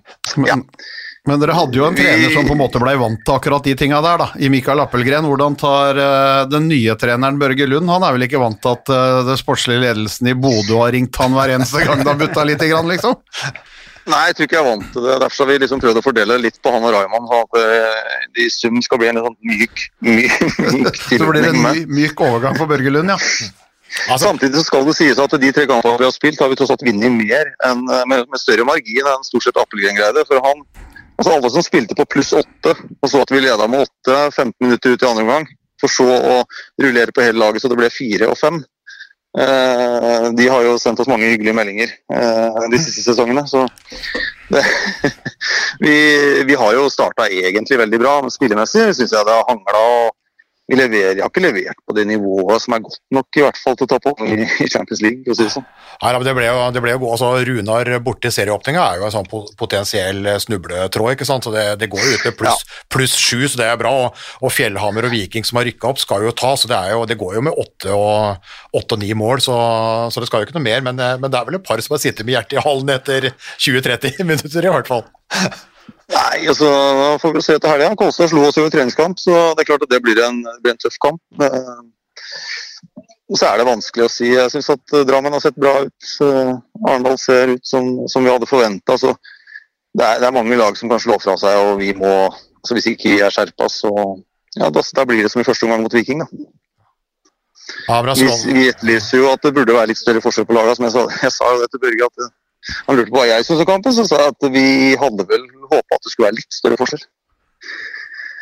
[1.29, 3.75] Men, dere hadde jo en trener som på en måte ble vant til akkurat de
[3.79, 4.29] tinga der, da.
[4.41, 5.29] I Mikael Appelgren.
[5.29, 8.93] Hvordan tar eh, den nye treneren Børge Lund Han er vel ikke vant til at
[8.93, 12.47] uh, den sportslige ledelsen i Bodø har ringt han hver eneste gang det har butta
[12.49, 13.19] lite grann, liksom?
[14.09, 15.15] Nei, jeg tror ikke jeg er vant til det.
[15.21, 17.29] Derfor har vi liksom prøvd å fordele litt på han og Raymond.
[17.29, 21.29] Sånn at de det i sum skal bli en litt sånn myk, myk, myk Så
[21.29, 21.83] blir det en tilnærming.
[21.85, 23.19] my, myk overgang for Børge Lund, ja.
[24.09, 26.59] Altså, Samtidig så skal det sies at de tre kampene vi har spilt, har vi
[26.61, 30.25] tross alt vunnet mer enn, eh, med, med større margin enn stort sett Appelgren greide.
[30.29, 30.65] For han,
[31.19, 34.53] altså alle som spilte på pluss åtte, og så at vi leda med åtte 15
[34.65, 35.47] minutter ut i andre omgang,
[35.81, 36.41] for så å
[36.83, 38.63] rullere på hele laget så det ble fire og fem.
[39.39, 43.45] Eh, de har jo sendt oss mange hyggelige meldinger eh, de siste sesongene.
[43.47, 43.67] Så
[44.51, 44.65] det,
[45.85, 45.97] vi,
[46.49, 49.85] vi har jo starta egentlig veldig bra, men spillemessig syns jeg det har hangla.
[49.85, 50.17] og
[50.69, 53.77] vi leverer, har ikke levert på det nivået som er godt nok i hvert fall
[53.79, 55.23] til å ta på i, Champions League.
[55.25, 55.67] for å si det sånn.
[56.03, 57.09] Nei, det ble jo, det ble jo.
[57.09, 61.49] Altså, Runar borte i serieåpninga er jo en sånn potensiell snubletråd, ikke sant?
[61.49, 63.93] så det, det går jo ut med pluss pluss sju, så det er bra.
[64.05, 66.97] Og, og Fjellhammer og Viking som har rykka opp, skal jo ta, så det, er
[66.97, 69.57] jo, det går jo med åtte og, åtte og ni mål, så,
[70.13, 70.85] så det skal jo ikke noe mer.
[70.85, 72.95] Men, eh, men det er vel et par som har sittet med hjertet i hallen
[72.95, 75.07] etter 20-30 minutter, i hvert fall.
[76.09, 77.91] Nei, altså, nå får vi se etter helga.
[78.01, 80.73] Kolstad slo oss jo i treningskamp, så det er klart at det blir en, blir
[80.75, 81.21] en tøff kamp.
[81.45, 81.81] Eh,
[83.29, 84.31] Og så er det vanskelig å si.
[84.33, 86.07] Jeg syns at eh, Drammen har sett bra ut.
[86.89, 88.97] Arendal ser ut som, som vi hadde forventa.
[88.97, 92.09] Det, er- det er mange lag som kan slå fra seg, og vi må
[92.59, 93.93] altså Hvis ikke vi er skjerpa, så
[94.59, 96.25] ja, da, da blir det som i første omgang mot Viking.
[96.25, 96.27] da.
[97.89, 100.75] Ja, Vi, vi etterlyser jo at det burde være litt større forskjell på lagene.
[100.75, 102.33] Som jeg sa, jeg sa jo det til Børge, at eh,
[102.87, 103.95] han lurte på hva jeg syntes om kampen.
[103.97, 104.69] Så sa jeg at vi
[105.01, 107.05] hadde vel håpa at det skulle være litt større forskjell.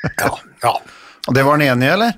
[0.06, 0.30] Ja.
[0.62, 0.74] ja.
[1.26, 2.14] Og Det var han enig i, eller?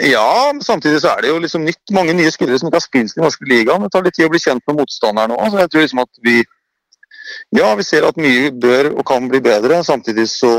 [0.00, 1.82] Ja, men samtidig så er det jo liksom nytt.
[1.92, 3.84] Mange nye spillere som ikke har spilt i den norske ligaen.
[3.84, 5.50] Det tar litt tid å bli kjent med motstanderen òg.
[5.52, 6.42] Så jeg tror liksom at vi
[7.56, 9.78] Ja, vi ser at mye bør og kan bli bedre.
[9.84, 10.52] Samtidig så,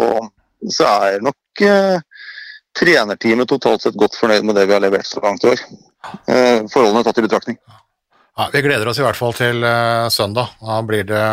[0.71, 1.97] så er nok eh,
[2.77, 5.61] trenerteamet totalt sett godt fornøyd med det vi har levert så langt i år.
[6.29, 7.59] Eh, forholdene tatt i betraktning.
[8.37, 10.55] Ja, vi gleder oss i hvert fall til uh, søndag.
[10.61, 11.25] Da blir det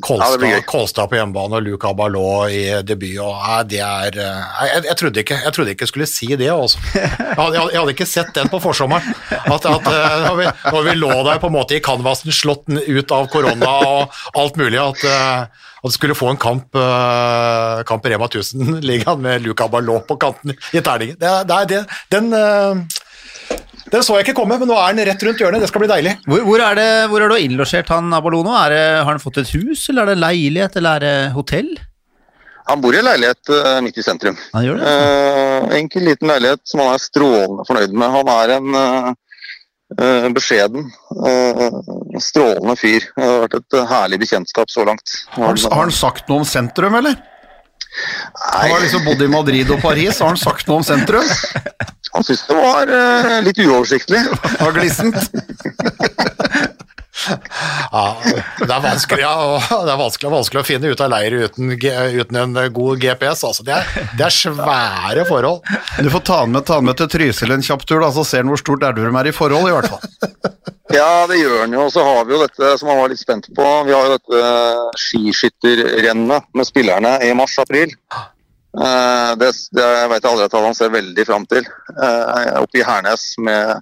[0.00, 0.62] Kolstad, Ja, det.
[0.66, 3.20] Kolstad på hjemmebane og Luca Ballot i debut.
[3.22, 6.08] Og, nei, det er, eh, nei, jeg, jeg, trodde ikke, jeg trodde ikke jeg skulle
[6.10, 6.48] si det.
[6.50, 6.80] Også.
[6.96, 9.14] Jeg, hadde, jeg, hadde, ikke sett den på forsommeren.
[9.30, 12.66] At, at eh, når, vi, når vi lå der på en måte i canvasen, slått
[12.74, 17.84] ut av korona og alt mulig, at, eh, at du skulle få en kamp, eh,
[17.86, 21.22] kamp i Rema 1000-ligaen med Luca Ballot på kanten i terningen.
[21.22, 23.02] Det, det, det, den, eh,
[23.94, 25.62] den så jeg ikke komme, men nå er den rett rundt hjørnet.
[25.62, 26.14] Det skal bli deilig.
[26.26, 28.54] Hvor, hvor, er det, hvor er du innlosjert han Abalono?
[28.64, 31.74] Er det, har han fått et hus, eller er det leilighet, eller er det hotell?
[32.64, 34.38] Han bor i en leilighet uh, midt i sentrum.
[34.54, 34.92] Han gjør det?
[34.94, 38.14] Uh, enkel, liten leilighet som han er strålende fornøyd med.
[38.14, 39.10] Han er en eh,
[40.00, 40.88] eh, beskjeden,
[41.28, 41.66] eh,
[42.24, 43.04] strålende fyr.
[43.12, 45.18] Det har vært et herlig bekjentskap så langt.
[45.36, 47.20] Har han, har han sagt noe om sentrum, eller?
[48.34, 51.28] Han har liksom bodd i Madrid og Paris, har han sagt noe om sentrum?
[52.14, 54.22] han syntes det var uh, litt uoversiktlig.
[54.60, 55.16] Har glissent?
[57.92, 58.16] Ja,
[58.58, 59.34] det er vanskelig, ja,
[59.86, 63.44] det er vanskelig, vanskelig å finne ut av leir uten, uten en god GPS.
[63.48, 63.64] Altså.
[63.66, 65.62] Det, er, det er svære forhold.
[66.02, 68.26] Du får ta den med, ta han med til Trysil en kjapp tur, da, så
[68.28, 70.04] ser han hvor stort Elverum er i forhold, i hvert fall.
[70.92, 71.86] Ja, det gjør han jo.
[71.88, 73.64] Og så har vi jo dette som han var litt spent på.
[73.88, 77.96] Vi har jo dette skiskytterrennet med spillerne i mars-april.
[78.74, 81.66] Eh, det, det vet jeg allerede at han ser veldig fram til.
[81.94, 83.78] Eh, oppe i Hernes med,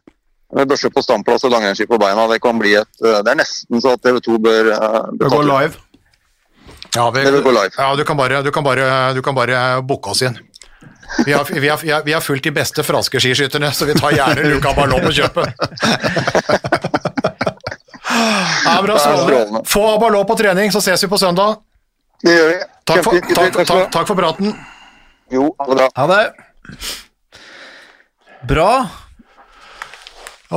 [0.53, 2.27] med børse på standplass og langrennsski på beina.
[2.31, 4.73] Det kan bli et eh, Det er nesten så at TV 2 bør
[5.21, 5.75] Det går live.
[6.93, 7.73] Ja, vi, Det vil gå live.
[7.79, 10.37] ja du, kan bare, du, kan bare, du kan bare booke oss inn.
[11.27, 13.97] Vi har, vi, har, vi, har, vi har fulgt de beste franske skiskytterne, så vi
[13.97, 15.49] tar gjerne Luca Ballon på kjøpet.
[18.65, 19.63] Ja, bra.
[19.67, 21.57] Få Ballon på trening, så ses vi på søndag.
[22.23, 22.59] Det gjør vi.
[22.87, 24.53] Takk for, takk, takk, takk for praten.
[25.33, 25.89] Jo, ha det bra.
[25.97, 26.33] Ha det.
[28.49, 28.73] Bra.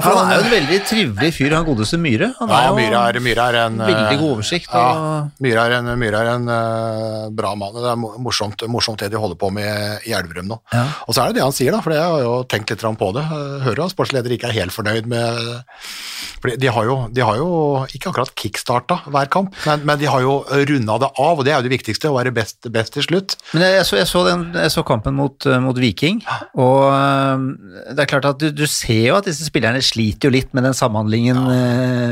[0.04, 2.32] Han er jo en veldig trivelig fyr, han godeste Myhre.
[2.40, 4.74] Han Ja, er jo Myhre er, Myhre er en eh, veldig god oversikt.
[4.74, 7.76] Ja, Og, Myhre er en, Myhre er en uh, bra mann.
[7.78, 10.60] Det er morsomt, morsomt det de holder på med i Elverum nå.
[10.74, 10.86] Ja.
[11.08, 13.12] Og så er det det han sier, da, for jeg har jo tenkt litt på
[13.16, 13.26] det.
[13.26, 15.56] Jeg Hører at sportsleder ikke er helt fornøyd med
[16.46, 17.48] for de har, jo, de har jo
[17.90, 20.36] ikke akkurat kickstarta hver kamp, men, men de har jo
[20.70, 23.36] runda det av, og det er jo det viktigste, å være best, best til slutt.
[23.56, 26.22] men jeg så, jeg, så den, jeg så kampen mot, eh, mot Viking,
[26.62, 27.48] og eh,
[27.96, 30.66] det er klart at du, du ser jo at disse spillerne sliter jo litt med
[30.68, 31.38] den samhandlingen.
[31.38, 31.56] Ja,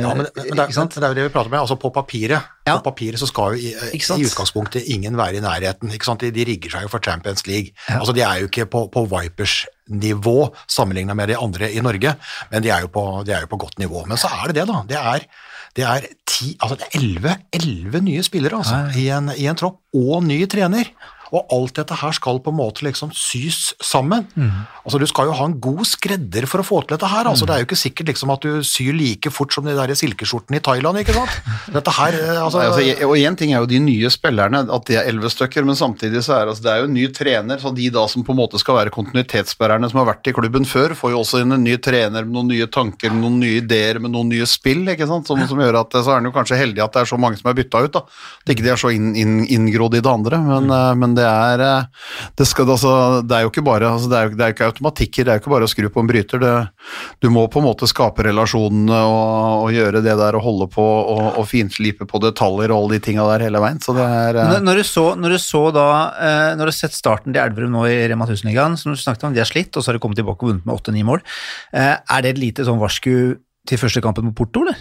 [0.03, 1.59] Ja, men, men, det, men det er jo det vi prater med.
[1.63, 2.77] altså På papiret Ja.
[2.77, 5.91] På papiret så skal jo i, i utgangspunktet ingen være i nærheten.
[5.91, 7.73] De, de rigger seg jo for Champions League.
[7.89, 7.99] Ja.
[7.99, 12.15] Altså De er jo ikke på, på Vipers nivå sammenligna med de andre i Norge,
[12.51, 14.05] men de er, jo på, de er jo på godt nivå.
[14.07, 14.83] Men så er det det, da.
[14.87, 15.25] Det er,
[15.75, 17.01] det er, ti, altså det er
[17.59, 20.93] elleve nye spillere altså, i, en, i en tropp, og ny trener.
[21.33, 24.27] Og alt dette her skal på en måte liksom sys sammen.
[24.37, 24.65] Mm.
[24.83, 27.29] Altså Du skal jo ha en god skredder for å få til dette her.
[27.29, 29.93] altså Det er jo ikke sikkert liksom at du syr like fort som de der
[29.97, 31.33] silkeskjortene i Thailand, ikke sant?
[31.73, 34.87] Dette her, eh, altså, Nei, altså, og én ting er jo de nye spillerne, at
[34.89, 37.61] de er elleve stykker, men samtidig så er altså, det er jo en ny trener,
[37.61, 40.67] så de da som på en måte skal være kontinuitetsbærerne som har vært i klubben
[40.69, 43.61] før, får jo også inn en ny trener med noen nye tanker, med noen nye
[43.63, 46.35] ideer, med noen nye spill, ikke sant, som, som gjør at så er han jo
[46.35, 48.03] kanskje heldig at det er så mange som er bytta ut, da.
[48.43, 51.01] At ikke de er så inn, inn, inngrodd i det andre, men, mm.
[51.01, 52.09] men det er eh,
[52.39, 55.25] det, skal, altså, det er jo ikke bare altså, det, er det er ikke automatikker,
[55.25, 56.43] det er jo ikke bare å skru på en bryter.
[56.43, 56.53] Det,
[57.23, 60.85] du må på en måte skape relasjonene og, og gjøre det der og holde på
[60.85, 63.81] og, og finslipe på detaljer og alle de tinga der hele veien.
[63.83, 66.73] Så det er eh, Når, når, du så, når du så da eh, Når du
[66.73, 69.49] har sett starten til Elverum nå i Rema 1000-ligaen, som du snakket om, de har
[69.49, 71.23] slitt, og så har de kommet tilbake og vunnet med åtte-ni mål.
[71.73, 73.13] Er det et lite sånn varsku
[73.69, 74.77] til første kampen mot Porto, eller?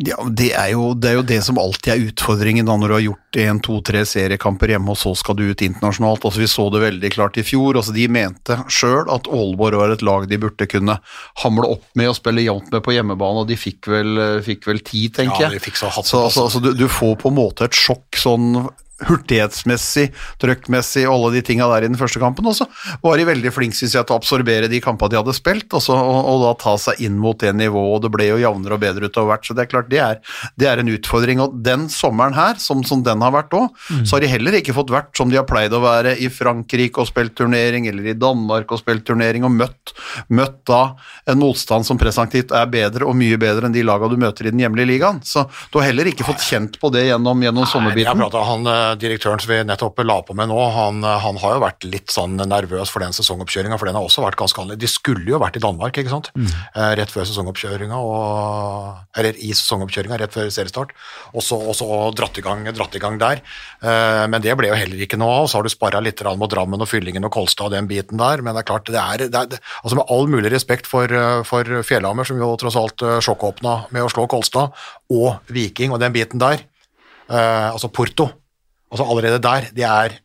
[0.00, 2.94] Ja, det er, jo, det er jo det som alltid er utfordringen da når du
[2.94, 6.24] har gjort en, to, tre seriekamper hjemme, og så skal du ut internasjonalt.
[6.24, 7.76] Altså, vi så det veldig klart i fjor.
[7.76, 10.96] Altså, de mente sjøl at Aalborg var et lag de burde kunne
[11.44, 14.80] hamle opp med og spille jevnt med på hjemmebane, og de fikk vel, fikk vel
[14.88, 15.60] ti, tenker Ja, jeg.
[15.60, 18.16] de fikk så hatt så, altså, altså, du, du får på en måte et sjokk
[18.24, 18.54] sånn
[19.08, 20.10] hurtighetsmessig,
[20.42, 22.48] trøkkmessig, og alle de tinga der i den første kampen.
[22.50, 22.66] Og så
[23.02, 25.82] var de veldig flinke synes jeg, til å absorbere de kampene de hadde spilt, og,
[25.84, 27.96] så, og, og da ta seg inn mot det nivået.
[27.96, 30.20] og Det ble jo jevnere og bedre utover hvert, så det er klart det er,
[30.60, 31.42] det er en utfordring.
[31.44, 33.70] Og den sommeren her, som, som den har vært òg,
[34.04, 37.02] så har de heller ikke fått vært som de har pleid å være i Frankrike
[37.02, 39.94] og spilt turnering, eller i Danmark og spilt turnering, og møtt,
[40.28, 40.82] møtt da
[41.30, 44.54] en motstand som presentivt er bedre og mye bedre enn de laga du møter i
[44.54, 45.20] den hjemlige ligaen.
[45.26, 48.66] Så du har heller ikke fått kjent på det gjennom, gjennom Nei, jeg prater, han,
[48.66, 51.88] eh, Direktøren som vi nettopp la på med nå, han, eh, han har jo vært
[51.88, 54.82] litt sånn nervøs for den sesongoppkjøringa, for den har også vært ganske annerledes.
[54.82, 56.32] De skulle jo vært i Danmark, ikke sant?
[56.34, 56.50] mm.
[56.98, 57.98] rett før sesongoppkjøringa,
[59.20, 60.94] Eller i sesongoppkjøringa, rett før seriestart,
[61.34, 63.42] og så og så dratt, i gang, dratt i gang der.
[63.80, 65.50] Eh, men det ble jo heller ikke noe av.
[65.50, 68.42] Så har du sparra litt mot Drammen og Fyllingen og Kolstad og den biten der,
[68.44, 71.42] men det er klart, det er, det er altså Med all mulig respekt for, eh,
[71.48, 74.76] for Fjellhammer, som jo tross alt eh, sjokkåpna med å slå Kolstad,
[75.10, 76.66] og Viking og den biten der,
[77.30, 78.24] Uh, altså Porto
[78.90, 80.18] altså Allerede der, de er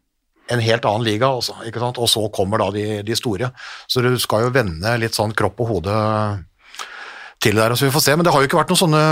[0.54, 1.97] en helt annen liga, altså, ikke sant?
[1.97, 3.49] og så kommer da de, de store.
[3.89, 5.95] Så du skal jo vende litt sånn kropp og hode
[7.41, 8.15] til der, så vi får se.
[8.15, 9.06] Men det har jo ikke vært noen sånne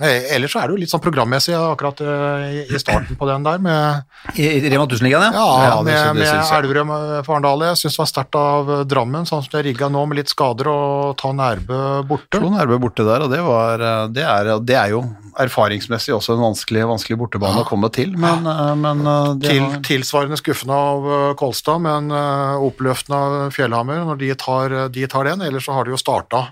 [0.00, 3.60] Ellers så er det jo litt sånn programmessig akkurat eh, i, starten på den der,
[3.62, 5.44] med I, i Rema 1000-ligaen, ja?
[5.44, 6.32] ja, Ja, med, med.
[6.58, 7.66] Elverum eh, for Arendal.
[7.70, 10.20] Jeg syns det var sterkt av eh, Drammen, sånn som det er rigga nå, med
[10.20, 11.78] litt skader, og ta Nærbø
[12.08, 12.40] borte.
[12.40, 15.06] Slo Nærbø borte der, og det, var, eh, det, er, det er jo
[15.40, 19.80] erfaringsmessig også en vanskelig, vanskelig bortebane å komme til, men, eh, men eh, Til, var,
[19.86, 25.42] tilsvarende skuffende av eh, Kolstad, men oppløftende av Fjellhammer når de tar, de tar den.
[25.44, 26.46] Ellers så har de jo starta.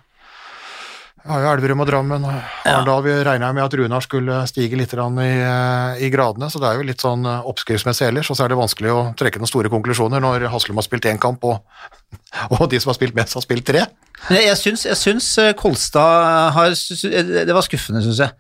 [1.24, 2.24] Har jo Elverum og Drammen.
[2.68, 6.68] Arendal vi regna med at Runar skulle stige litt i, eh, i gradene, så det
[6.68, 8.28] er jo litt sånn eh, oppskriftsmessig ellers.
[8.28, 11.20] Og så er det vanskelig å trekke noen store konklusjoner når Haslum har spilt én
[11.20, 11.64] kamp, og,
[12.58, 13.86] og de som har spilt mest, har spilt tre.
[14.28, 18.36] Jeg, syns, jeg syns eh, Kolstad har Det var skuffende, syns jeg.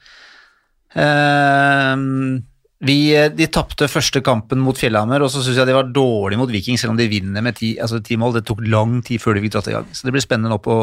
[1.00, 2.44] Ehm,
[2.84, 6.38] vi, eh, de tapte første kampen mot Fjellhammer, og så syns jeg de var dårlige
[6.40, 8.34] mot Viking, selv om de vinner med ti, altså ti mål.
[8.38, 9.88] Det tok lang tid før de fikk dratt i gang.
[9.92, 10.76] Så det blir spennende nå på,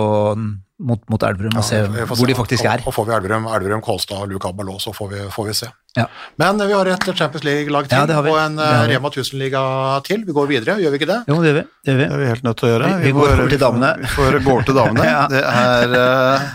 [0.81, 2.25] mot, mot Elverum å se hvor se.
[2.29, 2.81] de faktisk er.
[2.83, 5.69] Og, og får vi Elverum, Elverum Kolstad og Luke så får vi, får vi se.
[5.97, 6.05] Ja.
[6.41, 8.31] Men vi har et Champions League-lag til Ja, det har vi.
[8.31, 8.87] og en eh.
[8.93, 9.61] Rema 1000-liga
[10.07, 10.25] til.
[10.25, 11.19] Vi går videre, gjør vi ikke det?
[11.27, 11.65] Jo, det gjør vi.
[11.85, 12.05] Det gjør vi.
[12.07, 12.91] det er vi helt nødt til å gjøre.
[12.97, 13.93] Vi- vi går går, til damene.
[14.01, 15.05] Vi får gå over til damene.
[15.11, 15.27] Ja.
[15.27, 16.49] Det er eh,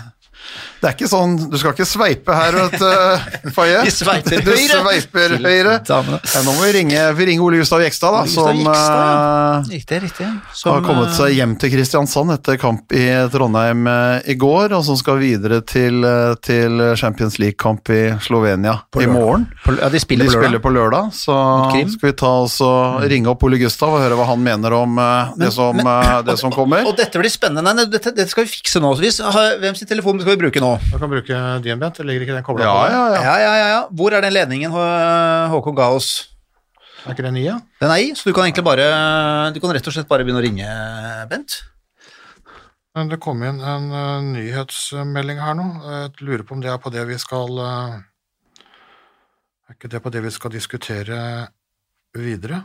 [0.80, 3.78] Det er ikke sånn Du skal ikke sveipe her, vet du, Faye.
[3.90, 5.76] Sveiper Du sveiper høyre.
[5.88, 6.00] Ja,
[6.44, 10.28] nå må vi ringe, vi ringer Ole Gustav Jekstad, da, Gustav som Jekstad, eh, Riktig,
[10.52, 14.74] som har kommet eh, seg hjem til Kristiansand etter kamp i Trondheim eh, i går,
[14.76, 19.46] og som skal videre til, eh, til Champions League-kamp i Slovenia i morgen.
[19.64, 20.44] på, Ja, de spiller De på lørdag.
[20.44, 21.38] spiller på lørdag, så
[21.96, 24.98] skal vi ta oss og ringe opp Ole Gustav og høre hva han mener om
[25.00, 26.84] eh, det, som, men- eh, det som kommer.
[26.90, 27.64] Og dette blir spennende.
[27.74, 28.92] Nei, dette, dette skal vi fikse nå.
[28.96, 30.65] Hvem sin telefon skal vi bruke nå?
[30.92, 31.98] Du kan bruke din, Bent.
[32.06, 32.86] Ligger ikke den kobla Ja, på?
[32.92, 33.20] ja, ja.
[33.26, 33.80] Ja, ja, ja.
[33.92, 36.10] Hvor er den ledningen Hå- Håkon ga oss?
[37.06, 37.56] Er ikke den i, ja?
[37.80, 38.86] Den er i, så du kan egentlig bare
[39.54, 40.70] Du kan rett og slett bare begynne å ringe,
[41.30, 41.60] Bent.
[42.96, 45.66] Men Det kom inn en uh, nyhetsmelding her nå.
[45.84, 47.98] Jeg lurer på om det er på det vi skal uh,
[49.68, 51.18] Er ikke det på det vi skal diskutere
[52.16, 52.62] videre?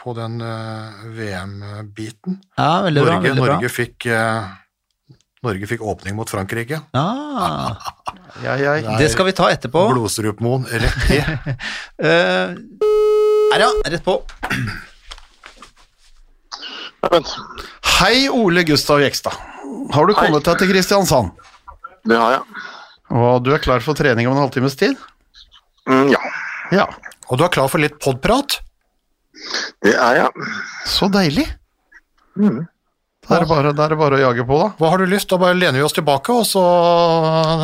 [0.00, 2.38] På den uh, VM-biten.
[2.56, 3.14] Ja, veldig bra.
[3.18, 3.56] Norge, veldig bra.
[3.58, 4.46] Norge, fikk, eh,
[5.40, 6.80] Norge fikk åpning mot Frankrike.
[6.92, 7.76] Ah,
[8.44, 8.74] Ja, ja.
[8.98, 9.86] det skal vi ta etterpå.
[9.94, 11.20] Blodstrupmoen rett i.
[12.00, 12.52] Eh,
[13.52, 13.68] her, ja.
[13.92, 14.14] Rett på.
[18.00, 19.36] Hei, Ole Gustav Jekstad.
[19.92, 21.32] Har du kommet deg til Kristiansand?
[22.08, 22.62] det har jeg.
[23.12, 24.96] Og du er klar for trening om en halvtimes tid?
[25.88, 26.20] Mm, ja,
[26.72, 26.86] Ja.
[27.30, 28.60] Og du er klar for litt podprat?
[29.84, 30.48] det er jeg.
[30.88, 31.46] Så deilig.
[32.36, 32.64] Mm.
[33.30, 34.68] Da er, bare, da er det bare å jage på, da.
[34.80, 35.28] Hva har du lyst?
[35.30, 36.62] Da bare lener vi oss tilbake, og så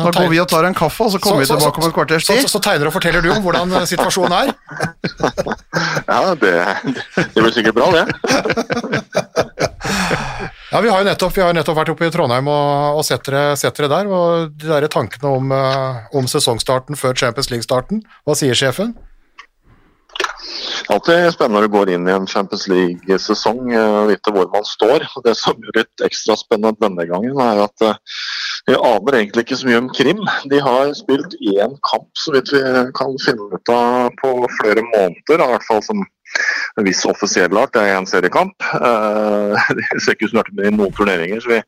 [0.07, 1.89] Da går vi og tar en kaffe, og så kommer Så- vi så- tilbake om
[1.89, 2.39] et kvarters tid.
[2.47, 4.53] så, så tegner og forteller du om hvordan situasjonen er.
[6.07, 6.53] Ja, det,
[7.15, 8.05] det blir sikkert bra, det.
[10.71, 13.23] Ja, Vi har jo nettopp, vi har nettopp vært oppe i Trondheim og, og sett,
[13.27, 14.09] dere, sett dere der.
[14.11, 18.01] og De der tankene om, eh, om sesongstarten før Champions League-starten.
[18.27, 18.91] Hva sier sjefen?
[20.87, 24.65] Alltid spennende når du går inn i en Champions League-sesong og og vite hvor man
[24.67, 25.05] står.
[25.25, 27.99] Det som gjør litt ekstra spennende denne gangen, er at eh,
[28.69, 30.21] vi aner egentlig ikke så mye om Krim.
[30.51, 32.61] De har spilt én kamp, så vidt vi
[32.97, 35.43] kan finne ut av, på flere måneder.
[35.43, 36.05] I hvert fall som
[36.77, 37.73] en viss offisiell art.
[37.75, 38.55] Det er én seriekamp.
[38.79, 41.43] Eh, Det ser ikke ut som de i noen turneringer.
[41.43, 41.61] Så vi,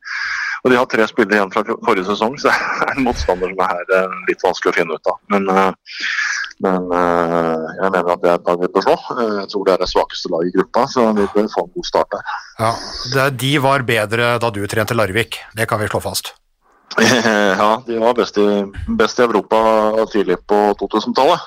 [0.64, 3.64] og de har tre spillere igjen fra forrige sesong, så det er en motstander som
[3.68, 5.20] er eh, litt vanskelig å finne ut av.
[5.32, 5.70] Men eh,
[6.64, 8.96] men eh, jeg mener at det er et lag vi bør slå.
[9.16, 11.72] Eh, jeg tror det er det svakeste laget i gruppa, så vi bør få en
[11.78, 12.34] god start der.
[12.60, 16.34] Ja, De var bedre da du trente Larvik, det kan vi slå fast.
[17.58, 18.46] ja, de var best i,
[18.98, 19.58] best i Europa
[20.10, 21.44] tidlig på 2000-tallet,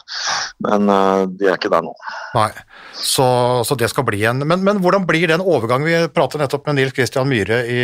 [0.63, 1.91] men eh, de er ikke der nå.
[2.37, 2.49] Nei,
[2.95, 3.25] Så,
[3.67, 5.87] så det skal bli en men, men hvordan blir den overgangen?
[5.89, 7.81] Vi pratet nettopp med Nils Christian Myhre i,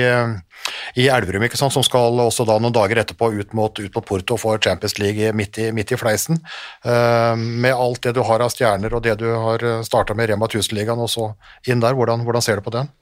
[1.03, 4.07] i Elverum, ikke sant, som skal også da noen dager etterpå ut mot, ut mot
[4.07, 6.39] Porto for Champions League midt i, midt i fleisen.
[6.85, 10.47] Uh, med alt det du har av stjerner og det du har starta med Rema
[10.47, 11.33] 1000-ligaen og så
[11.67, 12.93] inn der, hvordan, hvordan ser du på den?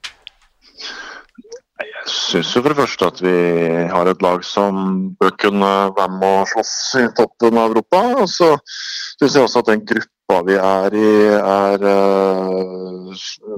[2.18, 3.34] Syns jo for det første at vi
[3.92, 4.78] har et lag som
[5.20, 8.00] bør kunne være med og slåss i toppen av Europa.
[8.22, 8.48] Og så
[9.20, 13.12] syns jeg også at den gruppa vi er i, er uh,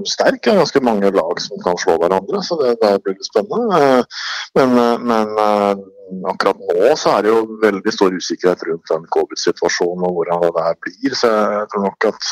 [0.07, 0.43] sterk.
[0.43, 3.81] Det er ganske mange lag som kan slå hverandre, så det, det blir litt spennende.
[3.81, 4.21] Eh,
[4.59, 10.07] men eh, men akkurat nå så er det jo veldig stor usikkerhet rundt den covid-situasjonen
[10.07, 11.15] og hvordan det der blir.
[11.15, 12.31] Så jeg tror nok at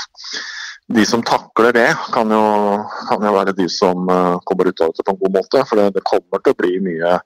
[0.90, 2.44] de som takler det, kan jo,
[3.10, 5.62] kan jo være de som eh, kommer ut av det på en god måte.
[5.70, 7.20] For det, det kommer til å bli mye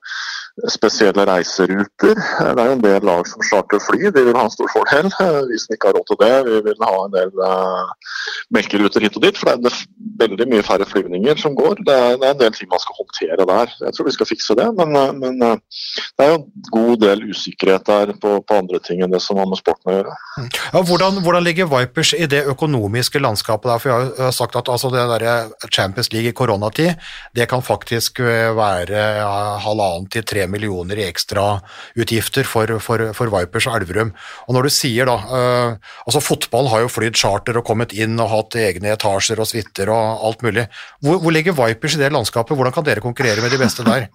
[0.70, 2.14] spesielle reiseruter.
[2.14, 5.10] Det er jo en del lag som starter fly, de vil ha en stor fordel.
[5.50, 8.20] Vi som ikke har råd til det, vi vil ha en del uh,
[8.54, 9.40] melkeruter hit og dit.
[9.40, 9.80] For det er
[10.20, 11.82] veldig mye færre flyvninger som går.
[11.86, 13.74] Det er, det er en del ting man skal håndtere der.
[13.82, 15.82] Jeg tror vi skal fikse det, men, eh, men eh,
[16.14, 19.40] det er jo en god del usikkerhet der på, på andre ting enn det som
[19.42, 20.14] har med sporten å gjøre.
[20.38, 23.82] Ja, hvordan, hvordan ligger Vipers i det økonomiske landskapet der?
[23.82, 26.94] For jeg har jo sagt at altså, det der Champions League i koronatid,
[27.34, 33.68] det kan faktisk være ja, halvannen til tre millioner i ekstrautgifter for, for, for Vipers
[33.70, 34.12] og Elverum.
[34.48, 38.18] Og når du sier da, eh, altså fotball har jo flydd charter og kommet inn
[38.22, 40.66] og hatt egne etasjer og suiter og alt mulig.
[41.04, 42.56] Hvor, hvor ligger Vipers i det landskapet?
[42.56, 44.08] Hvordan kan dere konkurrere med de beste der?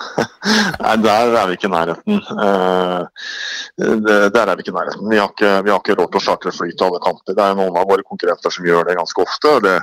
[0.80, 2.20] Nei, der er vi ikke i nærheten.
[2.44, 3.02] Eh,
[4.32, 5.10] Der er vi ikke i nærheten.
[5.10, 7.36] Vi har ikke, vi har ikke råd til å chartre fly til alle kanter.
[7.36, 9.56] Det er noen av våre konkurrenter som gjør det ganske ofte.
[9.66, 9.76] Det,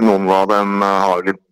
[0.00, 1.42] noen av dem har litt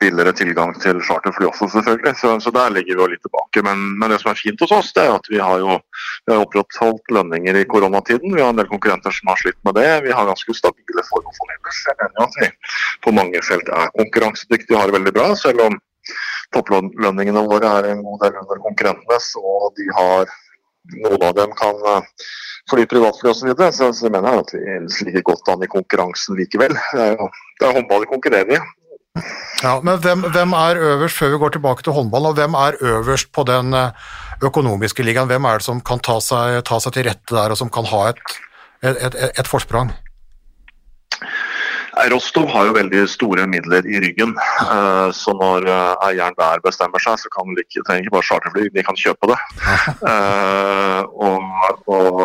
[0.00, 2.12] billigere tilgang til charterfly også, selvfølgelig.
[2.20, 3.62] Så, så der ligger vi jo litt tilbake.
[3.64, 5.78] Men, men det som er fint hos oss, det er at vi har jo
[6.26, 8.34] vi har opprettholdt lønninger i koronatiden.
[8.36, 9.88] Vi har en del konkurrenter som har slitt med det.
[10.06, 11.82] Vi har ganske stabile forhold for ellers.
[11.88, 12.50] Jeg mener at vi
[13.06, 15.78] på mange felt er konkurransedyktige og har det veldig bra, selv om
[16.54, 20.28] topplønningene våre er en god del under konkurrentenes, og de har
[20.94, 22.26] noen av dem kan eh,
[22.70, 23.40] fly privatfly osv.
[23.40, 23.72] Så, videre.
[23.74, 26.76] så så jeg mener at vi ligger godt an i konkurransen likevel.
[26.92, 27.30] Det er jo
[27.60, 28.60] det er håndball vi konkurrerer i.
[29.62, 32.80] Ja, men hvem, hvem er øverst, før vi går tilbake til håndballen, og hvem er
[32.80, 34.08] øverst på den eh,
[34.44, 37.60] økonomiske ligaen, hvem er det som kan ta seg, ta seg til rette der, og
[37.60, 38.20] som kan ha et,
[38.82, 39.94] et, et, et forsprang?
[42.12, 44.34] Rostov har jo veldig store midler i ryggen.
[44.60, 48.28] eh, Så når eh, eieren der bestemmer seg, så kan de ikke, trenger ikke bare
[48.28, 49.38] charterfly, de kan kjøpe det.
[50.12, 51.40] Eh, Og,
[51.88, 52.20] og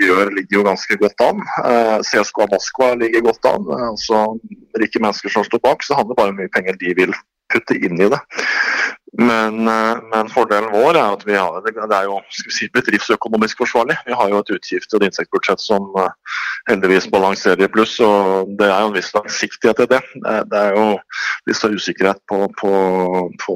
[0.00, 1.40] Gjør ligger jo ganske godt an.
[2.04, 3.66] CSKA Moskva ligger godt an.
[3.90, 4.22] Altså
[4.80, 7.12] rike mennesker som står bak, så handler det bare om hvor mye penger de vil
[7.52, 8.20] putte inn i det.
[9.18, 13.96] Men, eh, men fordelen vår er at vi har, det er jo si, bedriftsøkonomisk forsvarlig.
[14.06, 16.12] Vi har jo et utgift- og et inntektsbudsjett som eh,
[16.70, 20.00] heldigvis balanserer i pluss, og det er jo en viss langsiktighet i det.
[20.22, 22.70] Det er- jo så usikkerhet på, på,
[23.42, 23.54] på,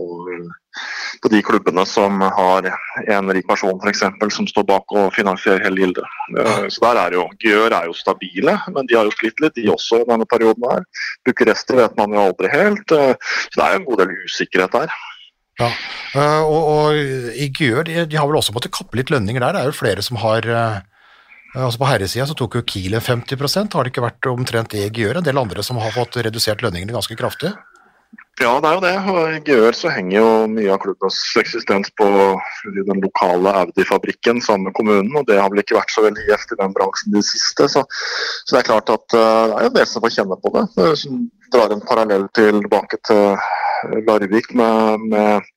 [1.22, 2.66] på de klubbene som har
[3.06, 6.04] en rik person for eksempel, som står bak og finansierer hele gildet.
[6.36, 9.54] Eh, Så der er jo, Gjør er jo stabile, men de har jo slitt litt,
[9.54, 10.82] de også denne perioden her.
[11.24, 13.14] Bucuresti vet man jo aldri helt, eh,
[13.52, 14.88] så det er jo en god del usikkerhet der.
[15.60, 15.68] Ja,
[16.18, 19.54] eh, og, og Gjør, de, de har vel også måttet kappe litt lønninger der.
[19.54, 20.80] Det er jo flere som har eh,
[21.54, 25.20] altså På herresida så tok jo Kiel 50% har det ikke vært omtrent det Gjør?
[25.20, 27.52] En del andre som har fått redusert lønningene ganske kraftig?
[28.42, 28.94] Ja, det er jo det.
[29.12, 32.06] Og I Gjør så henger jo mye av klubbens eksistens på
[32.66, 36.54] den lokale Audi-fabrikken sammen med kommunen, og det har vel ikke vært så veldig gjevt
[36.54, 37.68] i den bransjen i det siste.
[37.70, 37.84] Så,
[38.42, 40.54] så det er klart at uh, det er jo en del som får kjenne på
[40.56, 40.64] det.
[40.74, 43.38] Du drar en parallell tilbake til
[44.06, 45.50] Larvik med, med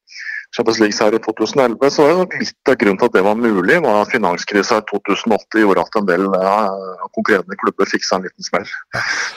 [0.56, 3.38] Champions League her i 2011, så var det litt av grunnen til at det var
[3.38, 8.20] mulig, var at finanskrisa i 2008 gjorde at en del uh, konkurrerende klubber fikk seg
[8.20, 8.66] en liten smell.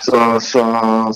[0.06, 0.16] Så,
[0.46, 0.64] så,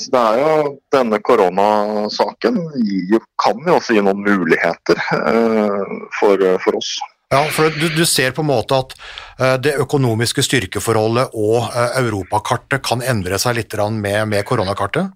[0.01, 6.43] så det er jo denne koronasaken gir kan jo også gi noen muligheter eh, for,
[6.65, 6.95] for oss.
[7.33, 8.95] Ja, for du, du ser på en måte at
[9.41, 15.15] eh, det økonomiske styrkeforholdet og eh, europakartet kan endre seg litt med, med koronakartet?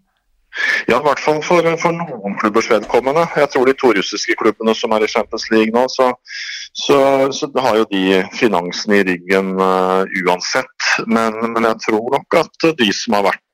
[0.89, 3.27] Ja, i hvert fall for, for noen klubbers vedkommende.
[3.37, 6.11] Jeg tror de to russiske klubbene som er i Champions League nå, så,
[6.73, 6.99] så,
[7.35, 10.89] så har jo de finansen i ryggen uh, uansett.
[11.07, 13.45] Men, men jeg tror nok at de som har vært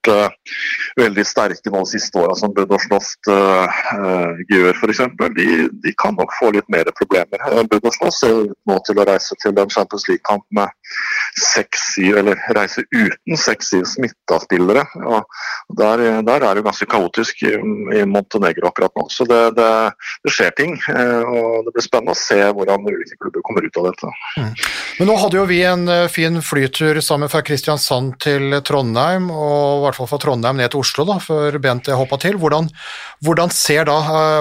[0.99, 3.67] veldig sterke nå de siste åra, som Budosloft uh,
[3.99, 5.03] uh, gjør f.eks.,
[5.37, 5.49] de,
[5.83, 7.43] de kan nok få litt mer problemer.
[7.71, 10.71] Budosloft ser ut nå til å reise til en Champions League-kamp med
[11.41, 14.85] seks-syv, eller reise uten seks-syv smitta spillere.
[15.03, 15.25] Og
[15.81, 17.55] der, der er det ganske kaotisk i,
[17.99, 19.09] i Montenegro akkurat nå.
[19.13, 19.71] Så det, det,
[20.25, 20.77] det, skjer ting.
[20.79, 24.13] og Det blir spennende å se hvordan ulike klubber kommer ut av dette.
[24.39, 24.53] Mm.
[25.01, 29.94] Men nå hadde jo vi en fin flytur sammen fra Kristiansand til Trondheim, og i
[29.95, 32.37] hvert fall fra Trondheim ned til Oslo da, før Bent hoppa til.
[32.41, 32.67] Hvordan,
[33.25, 33.99] hvordan, ser da,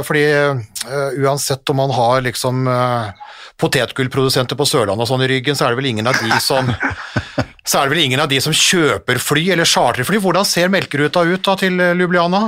[0.07, 3.13] fordi uh, uansett om man har liksom uh,
[3.61, 6.73] potetgullprodusenter på Sørlandet og sånn i ryggen, så er det vel ingen av de som
[7.69, 10.19] så er det vel ingen av de som kjøper fly eller charterfly.
[10.23, 12.47] Hvordan ser melkeruta ut da til Lubliana?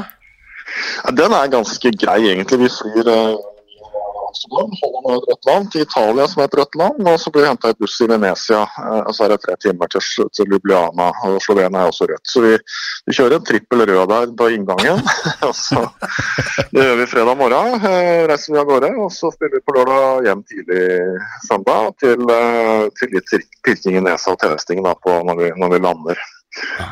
[1.03, 2.65] Ja, den er ganske grei, egentlig.
[2.65, 3.11] Vi flyr
[4.35, 7.31] Amsterdam, Holland er et rødt land, til Italia som er et rødt land, og så
[7.31, 8.63] blir vi henta i buss i Venezia.
[9.07, 12.25] Og så er det tre timer til, til Lubliana, og Slovenia er også rødt.
[12.27, 12.51] Så vi,
[13.07, 14.99] vi kjører en trippel rød der på inngangen.
[15.47, 15.85] og så,
[16.73, 17.87] det gjør vi fredag morgen,
[18.31, 20.83] reiser vi av gårde, og så spiller vi på lørdag hjem tidlig
[21.47, 22.27] søndag til,
[22.99, 26.25] til litt pirking i nesa og testing da, når vi, når vi lander.
[26.79, 26.91] Ja.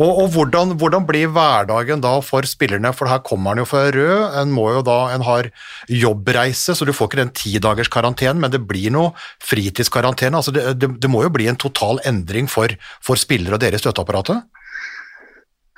[0.00, 3.84] Og, og hvordan, hvordan, blir hverdagen da for spillerne, for her kommer han jo fra
[3.92, 5.50] Rød, en må jo da, en har
[5.90, 9.12] jobbreise, så du får ikke den tidagers karantenen, men det blir noe
[9.44, 10.38] fritidskarantene.
[10.38, 12.72] Altså det, det, det, må jo bli en total endring for,
[13.04, 14.42] for spillere og deres støtteapparatet?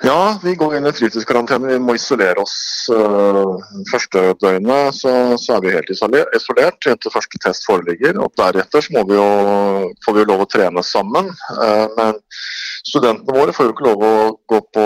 [0.03, 1.69] Ja, vi går inn i fritidskarantene.
[1.71, 2.55] Vi må isolere oss
[2.91, 3.55] uh,
[3.87, 4.97] første døgnet.
[4.97, 8.19] Så, så, er vi helt isolert inntil første test foreligger.
[8.19, 9.29] og Deretter så må vi jo,
[10.03, 11.31] får vi jo lov å trene sammen.
[11.55, 12.19] Uh, men
[12.85, 14.13] studentene våre får jo ikke lov å
[14.51, 14.85] gå, på,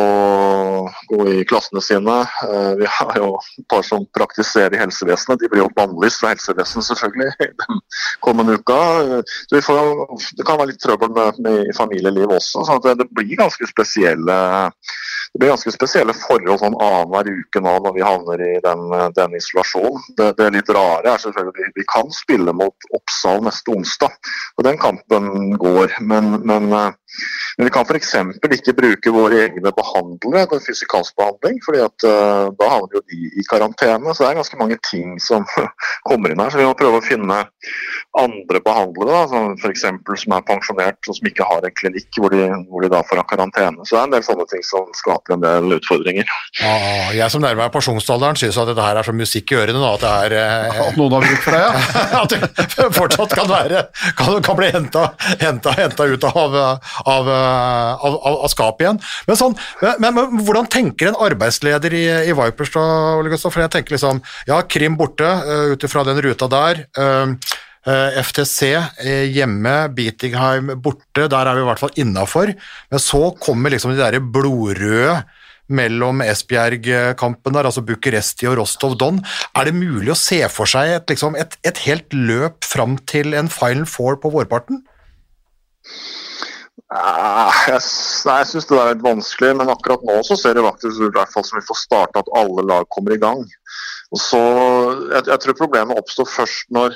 [1.12, 2.18] gå i klassene sine.
[2.44, 5.42] Uh, vi har jo et par som praktiserer i helsevesenet.
[5.42, 7.84] De blir jo bannlyst fra helsevesenet selvfølgelig den
[8.26, 8.80] kommende uka.
[9.52, 9.94] Får,
[10.38, 12.66] det kan være litt trøbbel med, med familieliv også.
[12.68, 14.40] så det, det blir ganske spesielle
[15.34, 18.82] det blir ganske spesielle forhold sånn annenhver uke nå når vi havner i den,
[19.14, 20.02] den isolasjonen.
[20.18, 24.16] Det, det, litt rare er selvfølgelig vi kan spille mot Oppsal neste onsdag,
[24.58, 25.94] og den kampen går.
[26.02, 26.74] Men, men,
[27.60, 28.14] men vi kan f.eks.
[28.56, 33.18] ikke bruke våre egne behandlere til fysikalsk behandling, fordi at uh, da havner jo de
[33.36, 34.14] i karantene.
[34.16, 35.44] Så det er ganske mange ting som
[36.08, 36.54] kommer inn her.
[36.54, 37.42] Så vi må prøve å finne
[38.16, 39.84] andre behandlere, da, som f.eks.
[40.24, 43.20] som er pensjonert og som ikke har en klinikk hvor de, hvor de da får
[43.20, 43.84] ha karantene.
[43.84, 46.32] Så det er en del sånne ting som skaper en del utfordringer.
[46.62, 46.74] Ja,
[47.20, 49.84] jeg som nærmer meg pensjonsalderen syns at dette her er som musikk i ørene.
[49.90, 52.00] At det er eh, At noen har bruk for det, ja.
[52.24, 52.38] at
[52.80, 53.84] det fortsatt kan være
[54.16, 55.06] kan, kan bli henta,
[56.00, 56.58] ut av,
[57.04, 59.02] av, av, av, skapet igjen.
[59.30, 59.56] Men, sånn,
[60.02, 62.86] men, men, hvordan tenker en arbeidsleder i, i Vipers da,
[63.46, 66.86] For jeg tenker liksom Ja, Krim borte, uh, ut ifra den ruta der.
[66.98, 67.36] Uh,
[67.88, 72.52] Eh, FTC eh, hjemme, Beatingheim borte, der er vi i hvert fall innafor.
[72.92, 75.22] Men så kommer liksom de derre blodrøde
[75.70, 79.22] mellom Esbjerg-kampen der, altså Bucuresti og Rostov Don.
[79.56, 83.38] Er det mulig å se for seg et, liksom, et, et helt løp fram til
[83.38, 84.82] en Final Four på vårparten?
[86.90, 91.04] Ah, nei, jeg syns det er litt vanskelig, men akkurat nå så ser det faktisk
[91.06, 93.44] i hvert fall som vi får starta at alle lag kommer i gang.
[94.10, 94.40] Og så,
[95.12, 96.96] jeg, jeg tror problemet oppstår først når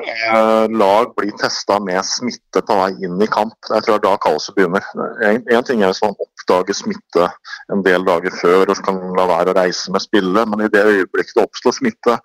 [0.00, 3.54] eh, lag blir testa med smitte på vei inn i kamp.
[3.70, 4.82] Jeg tror da kaoset begynner.
[5.22, 7.30] En ting er hvis man oppdager smitte
[7.70, 10.82] en del dager før og kan la være å reise med spillet, men i det
[10.82, 12.18] øyeblikket det oppstår smitte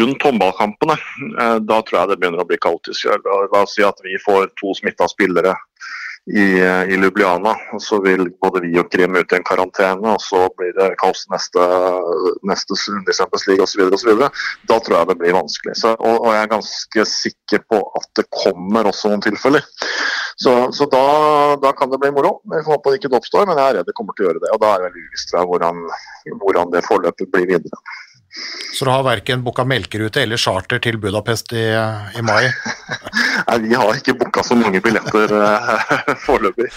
[0.00, 0.96] rundt håndballkampene,
[1.28, 3.12] eh, da tror jeg det begynner å bli kaotisk.
[3.28, 5.52] La oss si at vi får to smitta spillere
[6.28, 6.46] i,
[6.92, 7.54] i Ljubljana.
[7.80, 11.24] Så vil både vi og Krim ut i en karantene, og så blir det kaos
[11.32, 11.64] neste,
[12.48, 14.14] neste runde i Champions League osv.
[14.68, 15.76] Da tror jeg det blir vanskelig.
[15.80, 19.64] Så, og, og jeg er ganske sikker på at det kommer også noen tilfeller.
[20.38, 21.04] Så, så da,
[21.62, 22.38] da kan det bli moro.
[22.52, 24.44] Jeg får håpe det ikke oppstår, men jeg er redd det kommer til å gjøre
[24.44, 24.52] det.
[24.54, 25.80] Og da er det veldig uvisst hvordan,
[26.42, 27.82] hvordan det forløpet blir videre.
[28.78, 31.64] Så du har verken booka melkerute eller charter til Budapest i,
[32.18, 32.44] i mai?
[33.48, 36.68] Nei, Vi har ikke booka så mange billetter eh, foreløpig.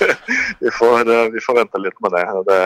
[0.61, 2.23] Vi, får, eh, vi får vente litt med det.
[2.49, 2.59] Det,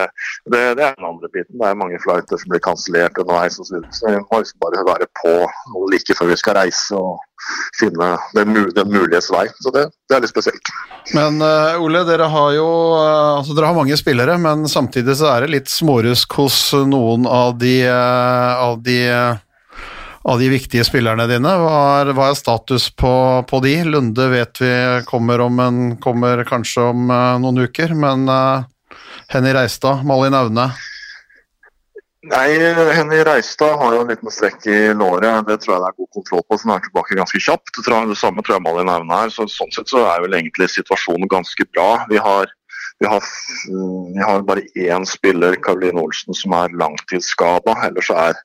[0.54, 0.62] det.
[0.78, 1.58] det er den andre biten.
[1.58, 3.66] Det er mange flighter som blir kansellert underveis osv.
[3.66, 3.98] Så, videre.
[3.98, 5.36] så vi må liksom bare være på
[5.92, 7.35] like før vi skal reise og
[7.78, 9.46] finne den, den muliges vei.
[9.60, 10.72] Så det, det er litt spesielt.
[11.14, 15.30] Men uh, Ole, dere har jo uh, altså dere har mange spillere, men samtidig så
[15.34, 19.00] er det litt smårusk hos noen av de, uh, av de
[20.26, 21.50] av de viktige spillerne dine.
[21.62, 23.12] Hva er, hva er status på,
[23.46, 23.76] på de?
[23.86, 24.72] Lunde vet vi
[25.06, 27.06] kommer, om en, kommer kanskje om
[27.44, 28.26] noen uker, men
[29.30, 30.66] Henny Reistad, Malin Aune
[32.24, 32.58] Nei,
[32.96, 35.46] Henny Reistad har jo en liten strekk i låret.
[35.46, 37.74] Det tror jeg det er god kontroll på, så hun er tilbake ganske kjapt.
[37.76, 39.32] Det, samme tror jeg Malin Aune er.
[39.34, 41.90] Så, sånn sett så er vel egentlig situasjonen ganske bra.
[42.10, 42.50] Vi har,
[43.04, 43.28] vi har,
[43.68, 47.76] vi har bare én spiller, Karoline Olsen, som er langtidsskada.
[47.86, 48.40] Ellers er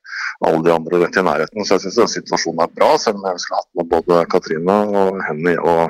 [0.45, 1.65] alle de andre rett i nærheten.
[1.65, 5.24] Så jeg syns situasjonen er bra, selv om jeg skulle hatt med både Katrine og
[5.26, 5.88] Henny og,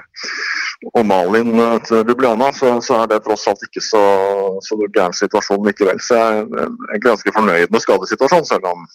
[0.89, 4.01] og Malin eh, til Ljubljana, så, så er det tross alt ikke så,
[4.65, 6.01] så gæren situasjon likevel.
[6.01, 8.87] Så jeg er egentlig ganske fornøyd med skadesituasjonen, selv om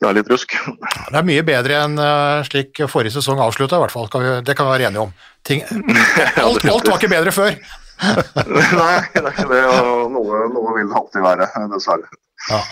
[0.00, 0.56] det er litt rusk.
[0.56, 4.08] Det er mye bedre enn eh, slik forrige sesong avslutta, i hvert fall.
[4.12, 5.12] Kan vi, det kan vi være enige om.
[5.46, 5.60] Ting,
[6.46, 7.60] alt, alt var ikke bedre før.
[8.80, 9.62] Nei, det er ikke det.
[9.68, 12.10] og Noe, noe vil det alltid være, dessverre.
[12.48, 12.64] Ja.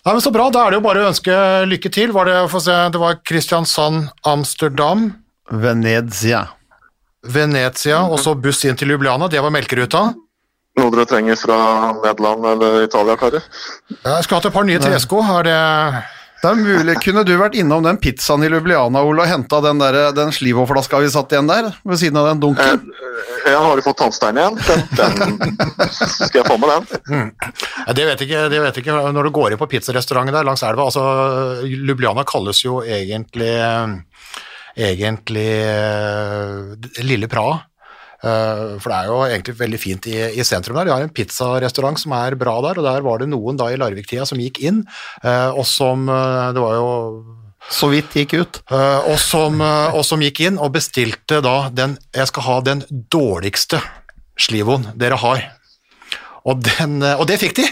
[0.00, 1.34] Nei, men Så bra, da er det jo bare å ønske
[1.68, 2.14] lykke til.
[2.16, 5.10] Var det, få se, det var Kristiansand, Amsterdam,
[5.50, 6.46] Venezia.
[7.26, 9.28] Venezia og så buss inn til Ljubljana.
[9.30, 10.06] Det var melkeruta.
[10.78, 11.58] Noe dere trenger fra
[11.98, 13.42] Nederland eller Italia, karer?
[13.90, 15.20] Jeg skulle hatt et par nye tresko.
[15.40, 15.58] Er det
[16.40, 19.76] Det er mulig, Kunne du vært innom den pizzaen i Ljubljana Ole, og henta den,
[19.78, 22.80] der- den Slivo-flaska vi satt igjen der, ved siden av den dunken?
[23.44, 24.56] Jeg har jo fått tannstein igjen.
[24.64, 27.02] Den, den skal jeg få med den.
[27.10, 27.30] Mm.
[27.94, 29.12] det vet jeg ikke, det vet ikke.
[29.12, 31.04] Når du går inn på pizzarestauranten der langs elva altså
[31.68, 33.52] Ljubljana kalles jo egentlig
[34.80, 37.60] egentlig eh, Lille Praha.
[38.20, 40.88] Eh, For det er jo egentlig veldig fint i, i sentrum der.
[40.88, 43.78] De har en pizzarestaurant som er bra der, og der var det noen da i
[43.80, 44.82] Larvik-tida som gikk inn,
[45.24, 46.90] eh, og som Det var jo
[47.70, 48.60] Så vidt gikk ut.
[48.72, 52.80] Og, som, og som gikk inn og bestilte da den Jeg skal ha den
[53.12, 53.82] dårligste
[54.40, 55.42] slivoen dere har.
[56.48, 57.66] Og, den, og det fikk de.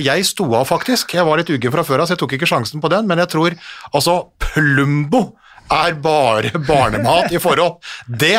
[0.00, 1.12] Jeg sto av, faktisk.
[1.12, 3.04] Jeg var litt uggen fra før av, så jeg tok ikke sjansen på den.
[3.10, 3.56] Men jeg tror
[3.92, 5.36] altså Plumbo
[5.70, 7.78] er bare barnemat i forhold.
[8.06, 8.38] Det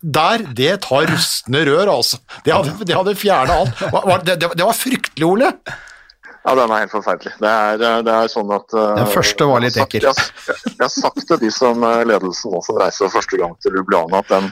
[0.00, 2.18] der, det tar rustne rør, altså.
[2.44, 4.24] Det hadde, det hadde fjerna alt.
[4.26, 5.52] Det, det, det var fryktelig, Ole.
[6.46, 7.32] Ja, den er helt forferdelig.
[7.42, 10.04] Det er, det er sånn at uh, Den første var litt ekkel.
[10.06, 10.26] Jeg,
[10.68, 14.20] jeg har sagt til de som uh, ledelsen nå som reiser første gang til Ljubljana,
[14.22, 14.46] at den,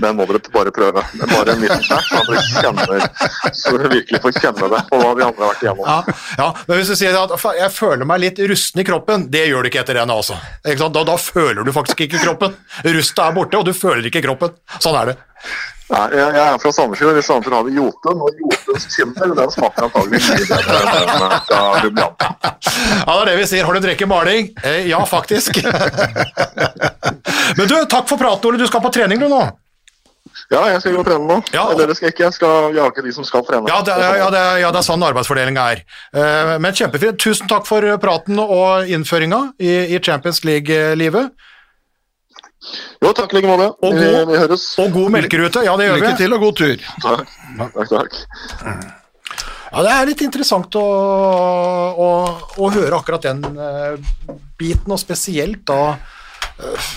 [0.00, 1.04] den må dere bare prøve.
[1.12, 3.04] Det bare en liten skjær, så dere kjenner
[3.52, 5.84] så dere virkelig får kjenne det på hva de andre har vært igjennom.
[5.90, 9.44] Ja, ja, men hvis du sier at jeg føler meg litt rusten i kroppen, det
[9.50, 10.40] gjør du ikke etter den altså.
[10.64, 12.56] Da, da føler du faktisk ikke kroppen.
[12.88, 14.56] Rustet er borte, og du føler ikke kroppen.
[14.80, 15.20] Sånn er det.
[15.84, 17.18] Nei, jeg, jeg er fra Sandefjord.
[17.20, 21.58] I Sandefjord har vi Jotun, og Jotuns kinner den smaker antagelig mye bedre enn fra
[21.82, 22.30] Ljubljana.
[23.04, 23.66] Ja, det er det vi sier.
[23.68, 24.48] Har du drukket maling?
[24.64, 25.60] Eh, ja, faktisk.
[27.58, 28.62] Men du, takk for praten, Ole.
[28.62, 29.42] Du skal på trening du nå.
[30.50, 31.36] Ja, jeg skal gå og trene nå.
[31.54, 31.68] Ja.
[31.72, 32.26] Eller det skal jeg ikke.
[32.30, 33.68] Jeg skal jage de som skal trene.
[33.70, 35.84] Ja, det, ja, det, ja, det er sånn arbeidsfordelinga er.
[36.16, 37.20] Eh, Men kjempefint.
[37.22, 41.32] Tusen takk for praten og innføringa i, i Champions League-livet.
[43.02, 43.70] Jo, takk i like måte.
[43.84, 44.66] Og Vi, vi høres.
[44.82, 45.64] Og god melkerute.
[45.66, 46.04] Ja, det gjør vi.
[46.04, 46.84] Lykke til og god tur.
[47.04, 47.94] Takk, takk.
[47.94, 48.20] takk.
[49.74, 50.84] Ja, det er litt interessant å,
[51.98, 52.08] å,
[52.62, 53.96] å høre akkurat den uh,
[54.60, 56.92] biten, og spesielt da uh,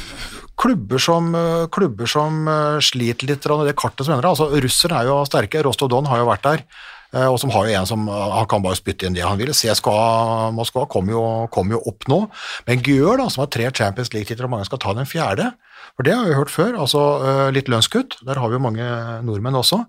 [0.61, 2.45] klubber som, uh, klubber som
[2.85, 4.29] sliter litt med det kartet som endrer.
[4.29, 6.65] Altså, Russerne er jo sterke, Rostov Don har jo vært der.
[7.13, 9.53] Eh, Og som har jo en som han kan bare spytte inn det han vil.
[9.55, 12.23] CSKA Moskva kommer jo, kom jo opp nå.
[12.67, 15.51] Men Gjør, da, som har tre Champions League-titler, og mange skal ta den fjerde.
[15.97, 16.75] For det har vi hørt før.
[16.77, 18.19] altså eh, Litt lønnskutt.
[18.27, 18.85] Der har vi jo mange
[19.25, 19.79] nordmenn også.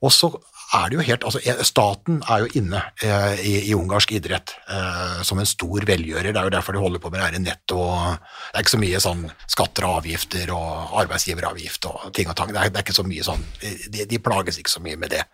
[0.00, 0.28] Og så
[0.76, 4.52] er det jo helt altså eh, Staten er jo inne eh, i, i ungarsk idrett
[4.70, 6.28] eh, som en stor velgjører.
[6.30, 7.80] Det er jo derfor de holder på med det her i netto.
[7.80, 12.52] Det er ikke så mye sånn skatter og avgifter og arbeidsgiveravgift og ting og tang.
[12.54, 15.16] Det er, det er ikke så mye sånn de, de plages ikke så mye med
[15.16, 15.24] det.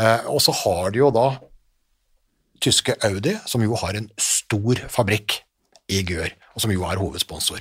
[0.00, 1.26] Eh, og så har de jo da
[2.64, 5.42] tyske Audi, som jo har en stor fabrikk
[5.92, 7.60] i Gør, og som jo er hovedsponsor.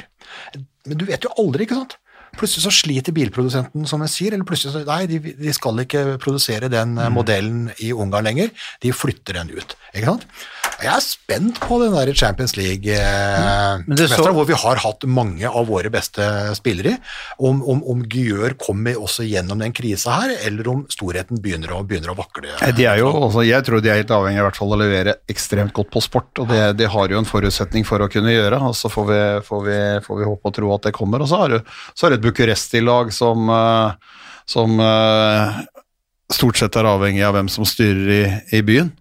[0.88, 1.98] Men du vet jo aldri, ikke sant?
[2.36, 6.04] Plutselig så sliter bilprodusenten, som jeg sier, eller plutselig så Nei, de, de skal ikke
[6.22, 7.16] produsere den mm.
[7.16, 8.52] modellen i Ungarn lenger,
[8.84, 9.78] de flytter den ut.
[9.96, 10.28] Ikke sant?
[10.84, 15.68] Jeg er spent på den der Champions League-mesteren, så- hvor vi har hatt mange av
[15.68, 16.22] våre beste
[16.58, 16.98] spillere.
[17.40, 21.84] Om, om, om Gjør kommer også gjennom den krisa her, eller om storheten begynner å,
[21.88, 22.52] begynner å vakle.
[22.76, 24.80] De er jo, også, jeg tror de er helt avhengig av i hvert fall å
[24.82, 28.34] levere ekstremt godt på sport, og det, det har jo en forutsetning for å kunne
[28.36, 28.60] gjøre.
[28.62, 31.24] og Så får vi, får vi, får vi håpe og tro at det kommer.
[31.24, 31.60] Og så har du,
[31.96, 33.92] så du et Bucuresti-lag som, eh,
[34.46, 35.64] som eh,
[36.36, 38.24] stort sett er avhengig av hvem som styrer i,
[38.60, 38.92] i byen.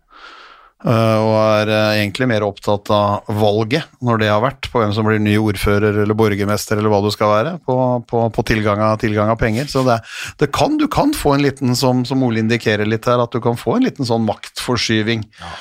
[0.87, 4.95] Eh, og er eh, egentlig mer opptatt av valget, når det har vært, på hvem
[4.97, 7.77] som blir ny ordfører eller borgermester eller hva du skal være, på,
[8.11, 9.69] på, på tilgang, av, tilgang av penger.
[9.71, 9.99] Så det,
[10.43, 13.43] det kan, du kan få en liten, som, som Ole indikerer litt her, at du
[13.45, 15.27] kan få en liten sånn maktforskyving.
[15.41, 15.55] Ja.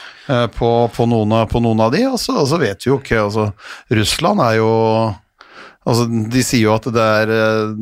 [0.55, 3.25] På, på, noen på noen av de, og så, og så vet vi jo ikke
[3.25, 3.49] altså,
[3.91, 4.69] Russland er jo
[5.83, 7.73] Altså, De sier jo at det er eh,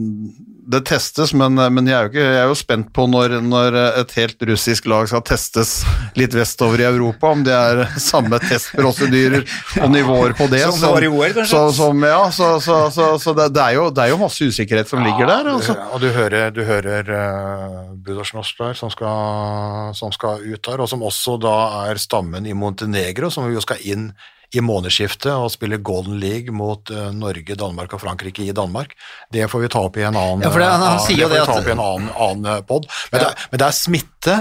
[0.72, 3.78] Det testes, men, men jeg, er jo ikke, jeg er jo spent på når, når
[4.04, 5.82] et helt russisk lag skal testes
[6.20, 9.44] litt vestover i Europa, om det er samme testprosedyrer
[9.84, 10.64] og nivåer på det.
[10.78, 11.50] Som OL, kanskje?
[11.52, 12.80] Så, som, ja, så, så,
[13.20, 15.52] så, det, det, er jo, det er jo masse usikkerhet som ligger der.
[15.56, 15.78] Altså.
[15.92, 20.92] Og du hører, du hører uh, Budasjnost der, som skal, som skal ut her, og
[20.92, 21.56] som også da
[21.90, 24.12] er stammen i Montenegro, som jo skal inn
[24.54, 28.96] i månedsskiftet og spille Golden League mot eh, Norge, Danmark og Frankrike i Danmark.
[29.32, 31.38] Det får vi ta opp i en annen Ja, det- han- eh, sier får vi
[31.38, 32.88] ta at- opp i en annen, annen pod.
[33.12, 34.36] Men, er- men det er smitte.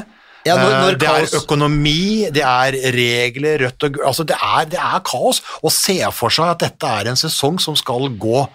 [0.47, 4.37] Ja, når- eh, når det er kaos- økonomi, det er regler, rødt og altså det
[4.43, 5.43] er, det er kaos.
[5.63, 8.49] Å se for seg at dette er en sesong som skal gå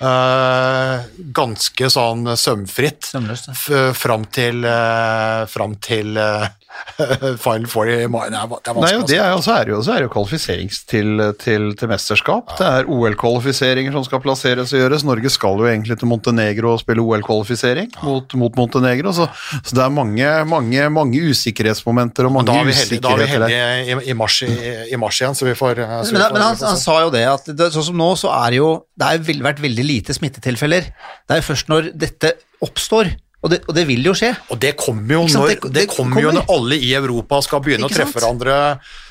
[0.00, 1.02] eh,
[1.36, 3.92] ganske sånn sømfritt Sømløst, ja.
[3.92, 6.46] fram til, uh, fram til eh,
[7.44, 8.28] Final Four i mai.
[8.30, 10.04] Det er, det er Nei, vanskelig og det er også så er jo, så er
[10.04, 12.52] jo kvalifisering til, til, til mesterskap.
[12.60, 15.04] Det er OL-kvalifiseringer som skal plasseres og gjøres.
[15.08, 19.12] Norge skal jo egentlig til Montenegro og spille OL-kvalifisering mot, mot Montenegro.
[19.16, 19.26] Så,
[19.64, 23.30] så det er mange, mange, mange usikkerhetsmomenter og mange da er vi heldige, er vi
[23.34, 24.52] heldige i, i, mars, i,
[24.94, 27.10] i mars igjen, så vi får så vi Men, får- men han, han sa jo
[27.14, 30.14] det, at det, sånn som nå, så er det jo Det har vært veldig lite
[30.16, 30.90] smittetilfeller.
[31.26, 33.08] Det er jo først når dette oppstår,
[33.42, 34.34] og det, og det vil jo skje.
[34.52, 37.62] Og det kommer jo når, det- det, det kommer jo når alle i Europa skal
[37.64, 38.56] begynne å treffe hverandre,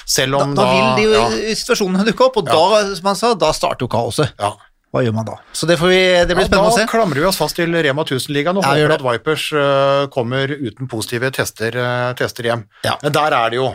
[0.10, 3.18] selv Da, om da vil de jo ja, situasjonene dukke opp, og da, som han
[3.18, 4.34] sa, da starter jo kaoset.
[4.40, 4.54] ja.
[4.90, 5.36] Hva gjør man da?
[5.54, 6.82] Så det, får vi, det blir Ja, spennende å se.
[6.82, 10.50] da klamrer vi oss fast til Rema 1000-ligaen og Ja, håper at Vipers uh, kommer
[10.50, 12.64] uten positive tester, uh, tester hjem.
[12.88, 12.96] Ja.
[13.04, 13.68] Men der er det jo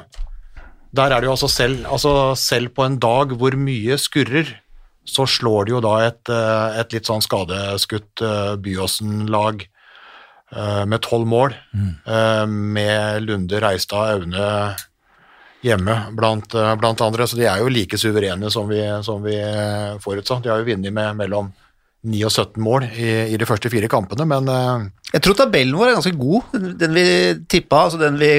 [0.91, 4.51] Der er det jo altså selv, altså selv på en dag hvor mye skurrer,
[5.07, 8.23] så slår det jo da et, øh, et litt sånn skadeskutt
[8.65, 9.63] Byåsen-lag
[10.87, 11.55] med tolv mål,
[12.09, 14.75] øh, med Lunde, Reistad, Aune
[15.65, 19.37] hjemme blant, øh, blant andre, så de er jo like suverene som vi, som vi
[19.41, 19.97] øh.
[20.45, 21.53] De har jo vunnet med mellom
[22.05, 24.85] 9 og 17 mål i, i de første fire kampene, men øh,
[25.15, 27.05] Jeg tror tabellen vår er ganske god, den vi
[27.51, 28.31] tippa, altså den vi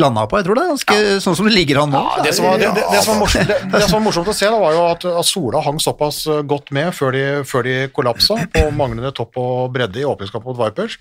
[0.00, 0.40] landa på.
[0.40, 2.02] Jeg tror det er ganske sånn som det ligger an nå.
[2.02, 4.36] Ja, det, som var, det, det, det, som var morsomt, det, som var morsomt å
[4.36, 7.68] se, da, var jo at, at Sola hang såpass eh, godt med før de, før
[7.68, 10.98] de kollapsa på manglende topp og bredde i åpningskampen mot Vipers.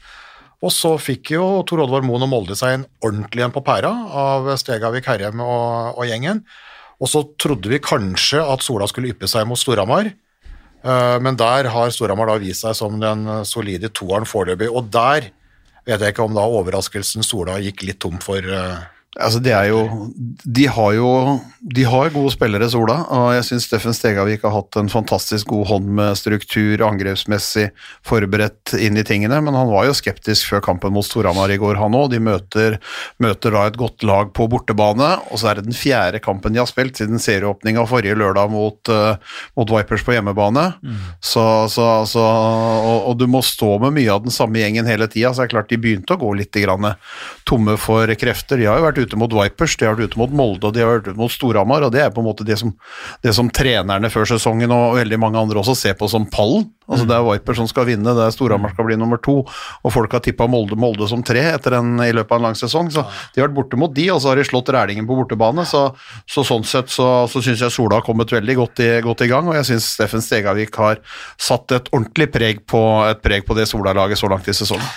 [0.61, 3.89] Og så fikk jo Tor Oddvar Moen og Molde seg en ordentlig en på pæra
[4.21, 6.43] av Stegavik Herrem og, og gjengen.
[7.01, 10.20] Og så trodde vi kanskje at Sola skulle yppe seg mot Storhamar, eh,
[10.83, 14.69] men der har Storhamar da vist seg som den solide toeren foreløpig.
[14.71, 15.27] Og der
[15.85, 18.81] vet jeg ikke om da overraskelsen Sola gikk litt tom for eh,
[19.19, 19.79] Altså, det er jo
[20.47, 21.07] De har jo
[21.59, 25.67] De har gode spillere, Sola, og jeg syns Steffen Stegavik har hatt en fantastisk god
[25.67, 27.67] hånd med struktur, angrepsmessig
[28.07, 31.77] forberedt inn i tingene, men han var jo skeptisk før kampen mot Storhamar i går,
[31.77, 32.07] han òg.
[32.15, 32.79] De møter,
[33.21, 36.63] møter da et godt lag på bortebane, og så er det den fjerde kampen de
[36.63, 40.65] har spilt siden serieåpninga forrige lørdag mot, uh, mot Vipers på hjemmebane.
[41.21, 45.05] Så, så, så, og, og du må stå med mye av den samme gjengen hele
[45.11, 46.93] tida, så det er klart de begynte å gå litt grann
[47.47, 48.57] tomme for krefter.
[48.57, 50.83] De har jo vært ute mot Vipers, de har vært ute mot Molde og de
[50.83, 52.73] har vært ute mot Storhamar, og det er på en måte det som,
[53.25, 56.69] det som trenerne før sesongen og veldig mange andre også ser på som pallen.
[56.91, 59.93] Altså Det er Vipers som skal vinne, det er Storhamar skal bli nummer to, og
[59.93, 62.89] folk har tippa Molde, Molde som tre etter en, i løpet av en lang sesong.
[62.91, 65.63] Så de har vært borte mot de, og så har de slått Rælingen på bortebane.
[65.67, 65.85] Så,
[66.29, 69.29] så sånn sett så, så syns jeg Sola har kommet veldig godt i, godt i
[69.31, 70.99] gang, og jeg syns Steffen Stegavik har
[71.39, 74.91] satt et ordentlig preg på, et preg på det Sola-laget så langt i sesongen.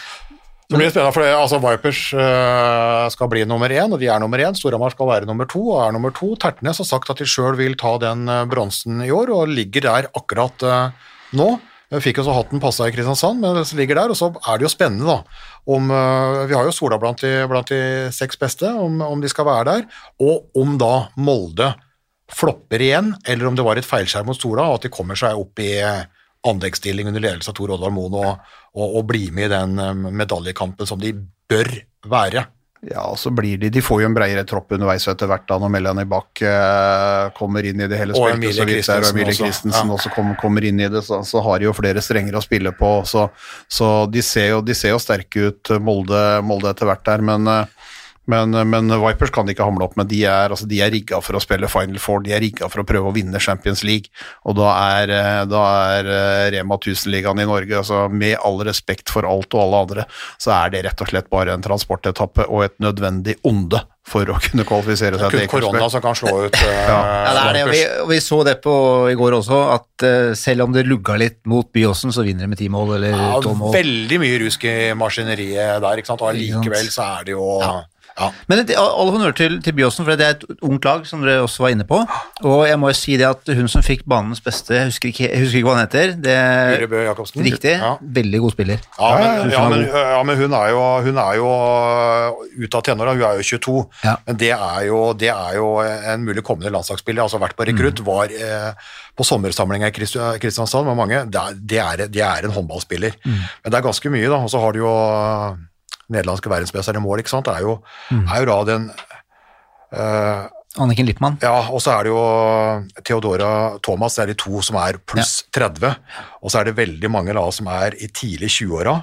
[0.74, 4.18] Det blir spennende, for det, altså Vipers uh, skal bli nummer én, og de er
[4.18, 4.56] nummer én.
[4.58, 6.32] Storhamar skal være nummer to, og er nummer to.
[6.42, 9.86] Tertnes har sagt at de sjøl vil ta den øh, bronsen i år, og ligger
[9.86, 11.46] der akkurat uh, nå.
[11.94, 14.58] Jeg fikk jo så hatten passa i Kristiansand, men det ligger der, og så er
[14.58, 15.46] det jo spennende, da.
[15.76, 19.30] Om, uh, vi har jo Sola blant de, blant de seks beste, om, om de
[19.30, 19.86] skal være der,
[20.26, 21.70] og om da Molde
[22.34, 25.38] flopper igjen, eller om det var et feilskjær mot Sola, og at de kommer seg
[25.38, 26.02] opp i øh,
[26.48, 30.10] anleggsstilling under ledelse av Tor Oddvar Moen og, og, og bli med i den øh,
[30.12, 31.14] medaljekampen som de
[31.48, 31.70] bør
[32.10, 32.46] være.
[32.84, 35.56] Ja, og så blir de De får jo en bredere tropp underveis etter hvert da
[35.60, 38.28] når Melanie Bach eh, kommer inn i det hele Og.
[38.34, 39.86] Emilie Christensen også.
[39.88, 39.94] Ja.
[39.96, 42.74] også kommer, kommer inn i det, så, så har de jo flere strenger å spille
[42.76, 42.92] på.
[43.08, 43.28] Så,
[43.72, 47.48] så de, ser jo, de ser jo sterke ut, Molde, Molde etter hvert der, men
[47.50, 47.83] eh,
[48.30, 50.08] men, men Vipers kan de ikke hamle opp med.
[50.10, 52.82] De er, altså, de er rigga for å spille Final Four, de er rigga for
[52.82, 54.12] å prøve å vinne Champions League.
[54.48, 55.64] Og da er, eh, da
[55.98, 60.06] er eh, Rema 1000-ligaen i Norge, altså, med all respekt for alt og alle andre,
[60.40, 64.36] så er det rett og slett bare en transportetappe og et nødvendig onde for å
[64.42, 66.98] kunne kvalifisere seg Kun til korona som kan slå ut uh, Ja,
[67.32, 68.74] det er det, og vi, og vi så det på
[69.08, 72.52] i går også, at uh, selv om det lugga litt mot Byåsen, så vinner de
[72.52, 73.72] med ti mål eller Ja, mål.
[73.74, 76.24] veldig mye rusk i maskineriet der, ikke sant?
[76.24, 77.72] og allikevel så er det jo ja.
[78.48, 81.42] Men det- all honnør til, til Byåsen, for det er et ungt lag, som dere
[81.42, 81.98] også var inne på.
[82.44, 85.28] Og jeg må jo si det at hun som fikk banens beste, jeg husker ikke,
[85.32, 87.42] jeg husker ikke hva han heter, det er Jacobsen.
[87.44, 87.74] Riktig.
[87.80, 87.96] Ja.
[88.00, 88.78] Veldig god spiller.
[89.00, 91.50] Ja, men, ja, men, ja, men hun er jo, hun er jo
[92.64, 93.76] ute av tenåra, hun er jo 22.
[94.04, 94.14] Ja.
[94.26, 97.22] Men det er, jo, det er jo en mulig kommende landslagsspiller.
[97.26, 98.06] Altså vært på rekrutt, Mm.
[98.06, 98.72] var eh,
[99.16, 99.94] på sommersamlinga i
[100.38, 101.24] Kristiansand med mange.
[101.30, 103.14] Det er, det er, det er en håndballspiller.
[103.24, 103.38] Mm.
[103.64, 104.38] Men det er ganske mye, da.
[104.42, 104.94] Og så har du jo
[106.12, 107.46] nederlandske verdensmesteren i mål, ikke sant.
[107.48, 107.78] Det er jo,
[108.10, 108.26] Mm.
[108.28, 108.90] er jo da den
[109.94, 110.48] uh,
[110.82, 111.36] Anniken Lippmann.
[111.42, 112.22] Ja, og så er det jo
[113.06, 115.92] Theodora Thomas, det er de to som er pluss 30.
[116.42, 118.96] Og så er det veldig mange da som er i tidlig 20-åra.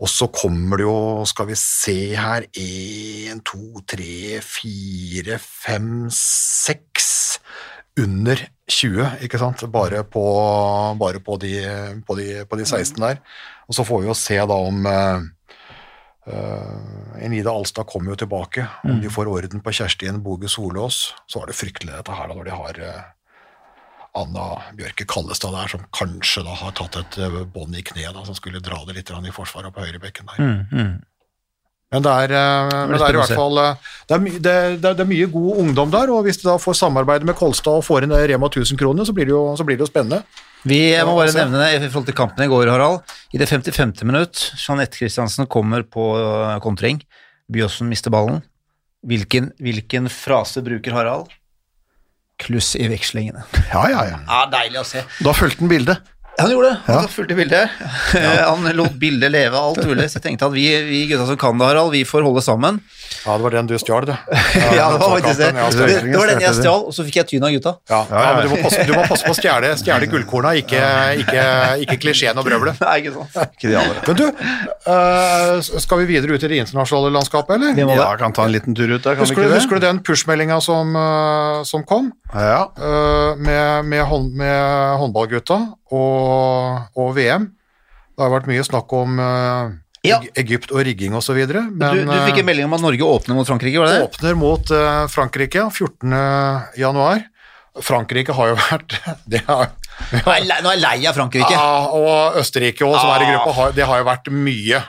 [0.00, 7.40] Og så kommer det jo, skal vi se her, én, to, tre, fire, fem, seks
[7.98, 8.38] under
[8.70, 9.66] 20, ikke sant?
[9.74, 10.22] Bare på,
[10.96, 11.56] bare på, de,
[12.06, 13.18] på, de, på de 16 der.
[13.66, 15.26] Og så får vi jo se da om eh,
[17.20, 18.66] Enida Alstad kommer jo tilbake.
[18.84, 22.36] Om de får orden på Kjerstin Boge Solås, så var det fryktelig dette her da,
[22.36, 23.02] når de har eh,
[24.20, 24.46] Anna
[24.78, 28.62] Bjørke Kallestad der, som kanskje da har tatt et uh, bånd i kneet, som skulle
[28.64, 30.40] dra det litt i forsvaret på høyrebekken der.
[30.42, 30.96] Mm, mm.
[31.90, 34.52] Men det er, eh, men det er i hvert fall eh, det er, my, det,
[34.82, 37.86] det, er, mye god ungdom der, og hvis de da får samarbeide med Kolstad og
[37.86, 40.22] får inn Rema 1000 kroner, så blir det jo, så blir det jo spennende.
[40.62, 40.78] Vi
[41.08, 43.00] må bare nevne det i forhold til kampen i går, Harald.
[43.34, 44.04] I det 55.
[44.04, 47.02] minutt, Jeanette Christiansen kommer på øh, kontring.
[47.50, 48.42] Byåsen mister ballen.
[49.02, 51.32] Hvilken, hvilken frase bruker Harald?
[52.40, 53.42] Kluss i vekslingene.
[53.72, 54.20] Ja, ja, ja.
[54.28, 55.02] Ja, deilig å se.
[55.24, 56.12] Da fulgte han bildet.
[56.38, 56.92] Han gjorde det.
[56.92, 57.70] Han fulgte bildet.
[58.46, 60.06] Han lot bildet leve, alt mulig.
[60.10, 62.80] Så jeg tenkte at vi, vi gutta som kan det, Harald, vi får holde sammen.
[63.24, 64.12] Ja, det var den du stjal, du.
[64.78, 65.48] Ja, det var faktisk det.
[65.58, 67.72] Ja, Det, det var den jeg stjal, og så fikk jeg tyn av gutta.
[67.90, 70.80] Ja, ja, men du må passe, du må passe på å stjele, stjele gullkorna, ikke,
[71.24, 71.44] ikke,
[71.84, 72.80] ikke klisjeen og brøvlet.
[72.84, 73.36] Nei, ikke sant.
[73.60, 74.00] Ikke de andre.
[74.06, 74.24] Men du,
[74.94, 77.74] øh, skal vi videre ut i det internasjonale landskapet, eller?
[77.76, 79.58] Vi må Ja, kan ta en liten tur ut der, kan vi ikke du, det?
[79.60, 82.12] husker du den push-meldinga som, øh, som kom?
[82.32, 82.66] Ja.
[82.78, 85.58] øh, med, med, hånd, med håndballgutta
[85.92, 87.50] og, og VM?
[88.16, 89.20] Det har vært mye snakk om
[90.06, 90.20] Ja.
[90.40, 93.46] Egypt og rigging så videre, Du, du fikk en melding om at Norge åpner mot
[93.48, 94.06] Frankrike, var det det?
[94.08, 96.14] åpner mot øh, Frankrike 14.
[96.80, 97.20] januar.
[97.84, 98.96] Frankrike har jo vært
[99.30, 99.68] det har,
[100.24, 101.52] lei- nå er jeg lei av Frankrike.
[101.52, 103.34] Ja, og Østerrike også, som er i Ah.
[103.36, 104.80] gruppa, har, det har jo vært mye.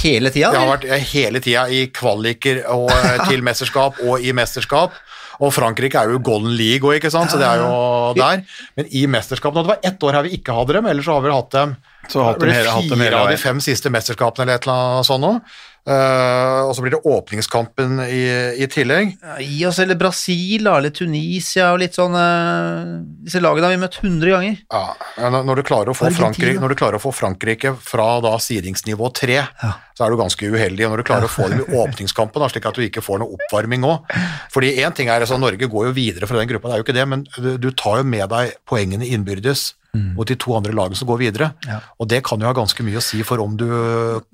[0.00, 0.48] Hele tida?
[0.50, 4.96] Det har vært eh, hele tida i kvaliker og, eh, til mesterskap og i mesterskap.
[5.40, 8.44] Og Frankrike er jo Golden League òg, ikke sant, så det er jo der.
[8.78, 11.22] Men i mesterskapene Det var ett år her vi ikke hadde dem, ellers så har
[11.26, 11.76] vi hatt dem
[12.08, 14.66] Så hatt dem hele- hatt dem hele fire av de fem siste mesterskapene eller et
[14.68, 15.40] eller annet sånt noe.
[15.84, 18.22] Uh, og så blir det åpningskampen i,
[18.56, 19.10] i tillegg.
[19.20, 22.16] Ja, Gi oss eller Brasil eller Tunisia og litt sånn
[23.26, 24.56] Disse lagene har vi møtt 100 ganger.
[24.72, 28.32] Ja, når du klarer å få Frankrike, når du klarer å få Frankrike fra da
[28.40, 29.42] sidingsnivå tre
[29.94, 32.74] så er du ganske uheldig når du klarer å få dem i åpningskampen, slik at
[32.74, 34.10] du ikke får noe oppvarming òg.
[34.54, 36.88] Fordi én ting er altså, Norge går jo videre fra den gruppa, det er jo
[36.88, 37.24] ikke det, men
[37.62, 41.46] du, tar jo med deg poengene innbyrdes mot de to andre lagene som går videre.
[41.70, 41.76] Ja.
[42.02, 43.62] Og det kan jo ha ganske mye å si for om du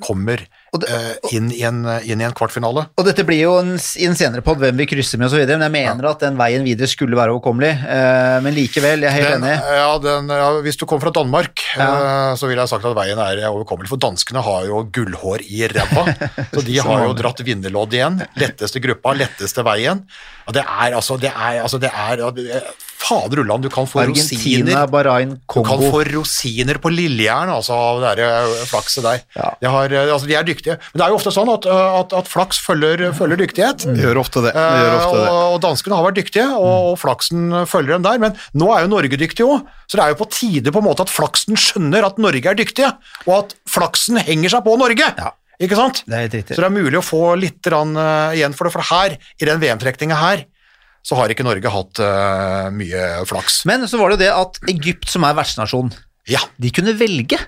[0.01, 0.41] kommer
[0.73, 2.87] det- eh, inn, i en, inn i en kvartfinale.
[2.97, 5.61] Og dette blir jo en, i en senere podd hvem vi krysser med osv., men
[5.67, 7.75] jeg mener at den veien videre skulle være overkommelig.
[7.77, 9.77] Eh, men likevel, jeg er helt Den, enig.
[9.83, 11.91] ja, den, ja, hvis du kommer fra Danmark, Ja.
[12.31, 15.65] eh, så ville jeg sagt at veien er overkommelig, for danskene har jo gullhår i
[15.71, 16.07] ræva,
[16.55, 18.21] så de har jo dratt vinnerlodd igjen.
[18.41, 20.05] Letteste gruppa, letteste veien.
[20.47, 22.71] Og det er altså, det er, altså, det er, er
[23.01, 24.87] Fader ulland, du kan få Argentina, rosiner.
[24.93, 29.23] Bahrain, Du kan få rosiner på lillejern altså, av det der eh, flakset der.
[29.39, 29.49] Ja.
[29.63, 30.77] De, har, eh, altså, de er dyktige.
[30.93, 33.87] Men det er jo ofte sånn at, eh, at, at flaks følger, følger dyktighet.
[33.89, 34.53] Det gjør ofte det.
[34.57, 35.33] det, gjør ofte det.
[35.33, 38.23] og, og danskene har vært dyktige, og, og flaksen følger dem der.
[38.27, 40.91] Men nå er jo Norge dyktig òg, så det er jo på tide på en
[40.91, 42.93] måte at flaksen skjønner at Norge er dyktige,
[43.27, 45.15] og at flaksen henger seg på Norge.
[45.17, 45.33] Ja.
[45.61, 46.03] Ikke sant?
[46.07, 46.57] Det er helt riktig.
[46.57, 49.49] Så det er mulig å få litt rann, uh, igjen for det, for her, i
[49.49, 50.45] den VM-trekninga her,
[51.05, 53.63] så har ikke Norge hatt uh, mye flaks.
[53.69, 55.93] Men så var det jo det at Egypt, som er vertsnasjon,
[56.29, 57.41] Ja, de kunne velge.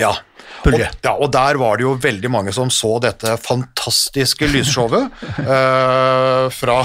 [0.00, 0.16] ja.
[0.66, 5.12] Og, ja, og der var det jo veldig mange som så dette fantastiske lysshowet
[5.44, 6.78] uh, fra,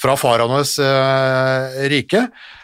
[0.00, 2.22] fra faraoenes uh, rike,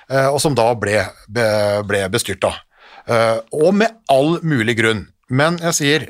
[0.09, 1.45] uh, og som da ble, be,
[1.91, 2.55] ble bestyrta.
[3.09, 5.07] Eh, og med all mulig grunn.
[5.33, 6.07] Men jeg sier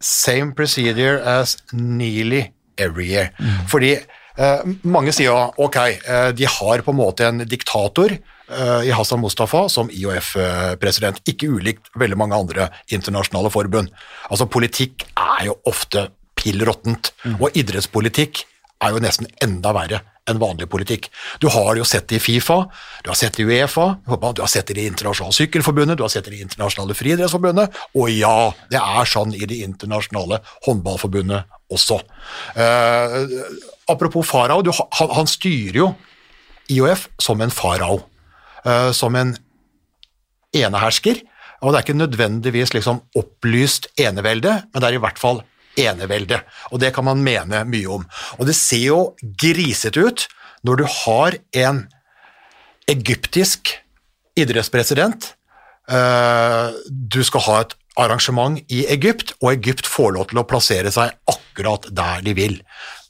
[0.00, 3.30] same procedure as nearly every year.
[3.70, 8.82] Fordi eh, mange sier jo ok, eh, de har på en måte en diktator eh,
[8.88, 13.90] i Hassan Mustafa som IOF-president, ikke ulikt veldig mange andre internasjonale forbund.
[14.30, 18.44] Altså politikk er jo ofte pill råttent, og idrettspolitikk
[18.84, 21.08] er jo nesten enda verre enn vanlig politikk.
[21.42, 22.58] Du har jo sett det i Fifa,
[23.04, 26.12] du har sett det i Uefa, du har sett det i internasjonale sykkelforbundet, du har
[26.12, 32.00] sett det i internasjonale friidrettsforbundet, og ja, det er sånn i Det internasjonale håndballforbundet også.
[32.56, 33.24] Uh,
[33.88, 34.62] apropos farao,
[35.00, 35.90] han, han styrer jo
[36.68, 38.04] IOF som en farao,
[38.66, 39.30] Uh, som en
[40.52, 41.20] enehersker,
[41.62, 45.40] og det er ikke nødvendigvis liksom opplyst enevelde, men det er i hvert fall
[45.78, 46.40] enevelde,
[46.72, 48.06] og det kan man mene mye om.
[48.38, 50.26] Og det ser jo grisete ut
[50.66, 51.84] når du har en
[52.88, 53.74] egyptisk
[54.38, 55.34] idrettspresident,
[55.90, 60.92] eh, du skal ha et arrangement i Egypt, og Egypt får lov til å plassere
[60.94, 62.60] seg akkurat der de vil.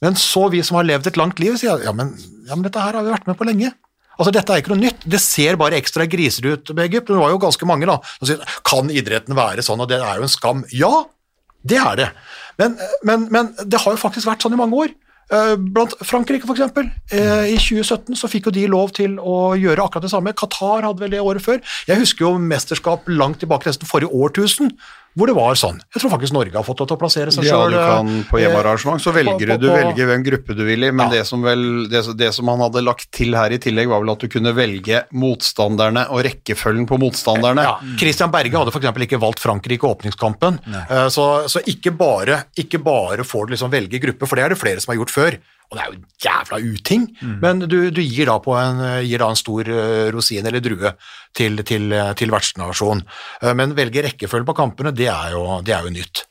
[0.03, 2.15] Men så vi som har levd et langt liv, sier ja, men,
[2.47, 3.71] ja, men dette her har vi vært med på lenge.
[4.19, 5.05] Altså, Dette er ikke noe nytt.
[5.07, 7.07] Det ser bare ekstra grisete ut med Egypt.
[7.07, 10.19] Det var jo ganske mange da, som sier kan idretten være sånn, og det er
[10.19, 10.65] jo en skam.
[10.75, 11.05] Ja,
[11.63, 12.09] det er det.
[12.59, 12.75] Men,
[13.07, 14.97] men, men det har jo faktisk vært sånn i mange år.
[15.29, 16.89] Eh, Blant Frankrike, eksempel.
[17.13, 20.33] Eh, I 2017 så fikk jo de lov til å gjøre akkurat det samme.
[20.33, 21.61] Qatar hadde vel det året før.
[21.89, 24.73] Jeg husker jo mesterskap langt tilbake, nesten forrige årtusen,
[25.17, 25.79] hvor det var sånn.
[25.93, 27.71] Jeg tror faktisk Norge har fått lov til å plassere seg Ja, sjøl.
[27.71, 30.83] du kan på hjemmearrangement, så velger på- du, du på- velger hvem gruppe du vil
[30.83, 31.17] i, men Ja.
[31.17, 34.11] det, som vel, det, det som han hadde lagt til her i tillegg, var vel
[34.11, 37.63] at du kunne velge motstanderne og rekkefølgen på motstanderne.
[37.63, 38.85] Ja, Christian Berge hadde f.eks.
[39.07, 43.71] ikke valgt Frankrike i åpningskampen, Eh, så, så ikke, bare, ikke bare får du liksom
[43.71, 45.37] velge gruppe, for det er det flere som har gjort før.
[45.69, 47.03] Og det er jo en jævla uting,
[47.43, 50.95] men du, du gir, da på en, gir da en stor eh, rosin eller drue
[51.37, 53.03] til, til, eh, til vertsnasjon.
[53.43, 56.23] Eh, Men velge rekkefølge på kampene, det er, jo, det er jo nytt.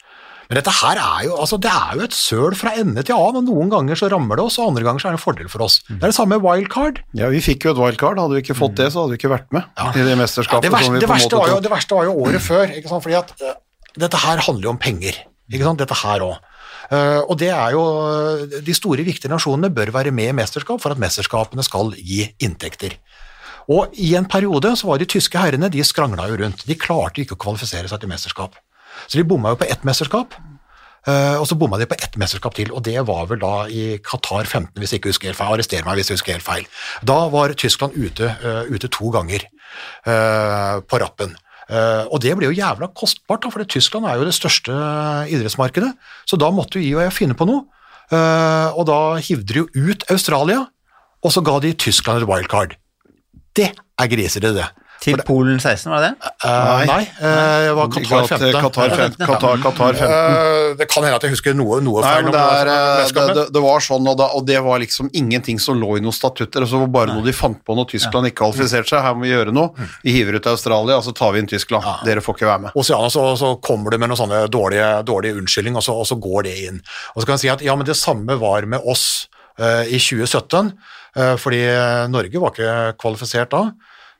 [0.48, 3.46] Men dette her er jo, altså det er jo et søl fra ende til annen,
[3.46, 5.50] og noen ganger så rammer det oss, og andre ganger så er det en fordel
[5.52, 5.78] for oss.
[5.86, 7.02] Det er det samme med wildcard.
[7.20, 8.18] Ja, vi fikk jo et wildcard.
[8.18, 10.64] Hadde vi ikke fått det, så hadde vi ikke vært med i det Ja, mesterskapet.
[10.64, 13.04] det, verste, som vi det, verste jo, det verste var jo året før, ikke sant?
[13.04, 13.54] fordi at uh,
[14.08, 15.20] dette her handler jo om penger.
[15.52, 15.84] Ikke sant?
[15.84, 16.40] Dette her òg.
[16.88, 17.82] Og det er jo
[18.64, 22.96] De store, viktige nasjonene bør være med i mesterskap for at mesterskapene skal gi inntekter.
[23.68, 26.64] Og I en periode så var de tyske herrene de skrangla jo rundt.
[26.64, 28.56] De klarte ikke å kvalifisere seg til mesterskap.
[29.06, 30.34] Så de bomma jo på ett mesterskap.
[31.06, 33.98] eh, og så bomma de på ett mesterskap til, og det var vel da i
[33.98, 35.52] Qatar 15, hvis jeg ikke husker helt feil.
[35.54, 36.66] Arrester meg hvis jeg husker helt feil.
[37.04, 41.36] Da var Tyskland ute, eh, ute to ganger eh, på rappen.
[41.68, 44.72] Eh, og det ble jo jævla kostbart, da, for Tyskland er jo det største
[45.28, 45.92] idrettsmarkedet.
[46.28, 47.66] Så da måtte jo IOF finne på noe.
[48.08, 50.64] Eh, og da hivde de jo ut Australia,
[51.20, 52.76] og så ga de Tyskland et wildcard.
[53.56, 54.68] Det er grisete, det.
[55.02, 56.30] Til Polen 16, var det det?
[56.42, 58.56] Uh, nei, eh, det var Qatar 15.
[58.58, 59.26] Qatar 15.
[59.28, 60.08] Qatar, Qatar 15.
[60.08, 62.26] Uh, det kan hende at jeg husker noe, noe feil.
[62.26, 64.82] Nei, det, er, var eh, det, det, det var sånn, og, da, og det var
[64.82, 66.66] liksom ingenting som lå i noen statutter.
[66.66, 69.04] Så var bare noe de fant på når Tyskland ikke kvalifiserte seg.
[69.06, 69.88] Her må vi gjøre noe.
[70.02, 71.86] Vi hiver ut Australia, og så tar vi inn Tyskland.
[72.08, 72.78] Dere får ikke være med.
[72.78, 76.18] Oceana, så, så kommer du med noen sånne dårlige, dårlige unnskyldning, og så, og så
[76.18, 76.82] går det inn.
[77.14, 79.28] Og så kan jeg si at ja, men det samme var med oss
[79.62, 80.72] uh, i 2017,
[81.18, 81.62] eh, fordi
[82.10, 83.68] Norge var ikke kvalifisert da.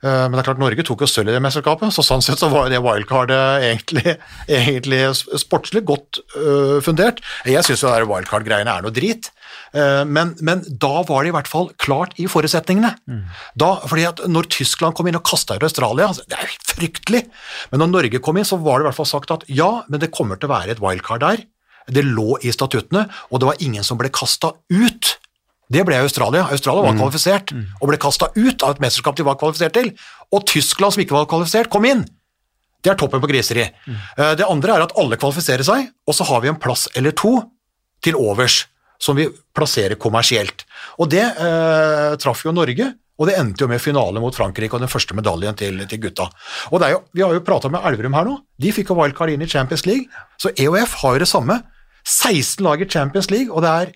[0.04, 2.38] Eh, Men det er klart Norge tok jo sølv i det mesterskapet, så sånn sett
[2.42, 4.16] så var det wildcardet egentlig,
[4.60, 5.02] egentlig
[5.42, 7.22] sportslig godt øh, fundert.
[7.48, 9.32] Jeg syns wildcard-greiene er noe drit,
[9.76, 12.94] Eh, men, men da var det i hvert fall klart i forutsetningene.
[13.58, 16.54] Da, fordi at når Tyskland kom inn og kasta ut Australia, altså, det er jo
[16.54, 17.22] helt fryktelig,
[17.72, 20.02] men når Norge kom inn, så var det i hvert fall sagt at ja, men
[20.02, 21.44] det kommer til å være et wildcard der.
[21.88, 25.14] Det lå i statuttene, og det var ingen som ble kasta ut.
[25.68, 26.46] Det ble Australia.
[26.48, 29.90] Australia var kvalifisert og ble kasta ut av et mesterskap de var kvalifisert til.
[30.32, 32.06] Og Tyskland, som ikke var kvalifisert, kom inn.
[32.84, 33.66] Det er toppen på griseri.
[33.86, 33.98] Mm.
[34.38, 37.34] Det andre er at alle kvalifiserer seg, og så har vi en plass eller to
[38.04, 38.62] til overs,
[39.02, 40.64] som vi plasserer kommersielt.
[41.02, 44.82] Og det eh, traff jo Norge, og det endte jo med finale mot Frankrike og
[44.84, 46.28] den første medaljen til, til gutta.
[46.70, 49.34] Og er jo, Vi har jo prata med Elverum her nå, de fikk jo wildcard
[49.34, 50.06] inn i Champions League,
[50.38, 51.58] så EOF har jo det samme.
[52.06, 53.90] 16 lag i Champions League, og det er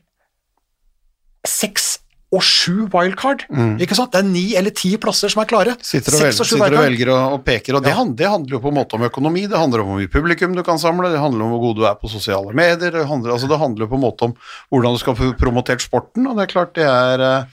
[1.47, 1.99] seks
[2.33, 3.43] og sju wildcard.
[3.83, 4.15] Ikke sant?
[4.15, 5.75] Det er ni eller ti plasser som er klare.
[5.85, 7.99] Sitter og, velger, og sitter og velger og, og peker, og det, Ja.
[7.99, 10.55] handler, det handler jo på en måte om økonomi, det handler om hvor mye publikum
[10.57, 13.35] du kan samle, det handler om hvor god du er på sosiale medier, det handler,
[13.35, 14.33] altså det handler på en måte om
[14.73, 17.45] hvordan du skal få promotert sporten, og det er klart det er eh,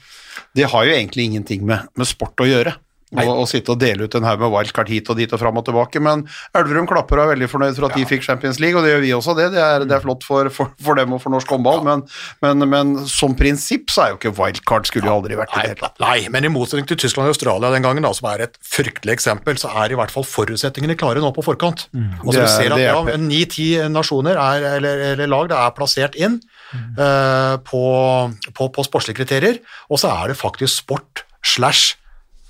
[0.56, 2.72] Det har jo egentlig ingenting med, med sport å gjøre.
[3.10, 5.64] Å, sitte og dele ut en haug med wildcard hit og dit og fram og
[5.66, 6.20] tilbake, men
[6.54, 9.00] Elverum klapper og er veldig fornøyd for at de fikk Champions League, og det gjør
[9.02, 9.48] vi også, det.
[9.56, 12.04] Det er, det er flott for, for, for dem og for norsk håndball, men,
[12.46, 15.72] men, men som prinsipp så er jo ikke wildcard skulle jo aldri vært i det
[15.72, 15.98] hele tatt.
[16.04, 19.16] nei, men i motsetning til Tyskland og Australia den gangen, da, som er et fryktelig
[19.18, 21.88] eksempel, så er i hvert fall forutsetningene klare nå på forkant.
[21.90, 23.16] Altså, Det vi er- ser at ja.
[23.26, 26.38] Ni-ti nasjoner er, eller, eller lag det er plassert inn
[26.98, 27.82] eh, på,
[28.54, 29.58] på, på sportslige kriterier,
[29.90, 31.96] og så er det faktisk sport slash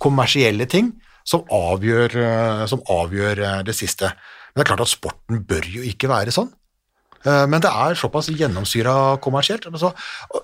[0.00, 0.92] kommersielle ting
[1.28, 4.10] som avgjør, eh, som avgjør eh, det siste.
[4.50, 6.48] Men det er klart at sporten bør jo ikke være sånn.
[7.24, 9.68] Eh, Men det er såpass gjennomsyra kommersielt.
[9.68, 9.92] Altså,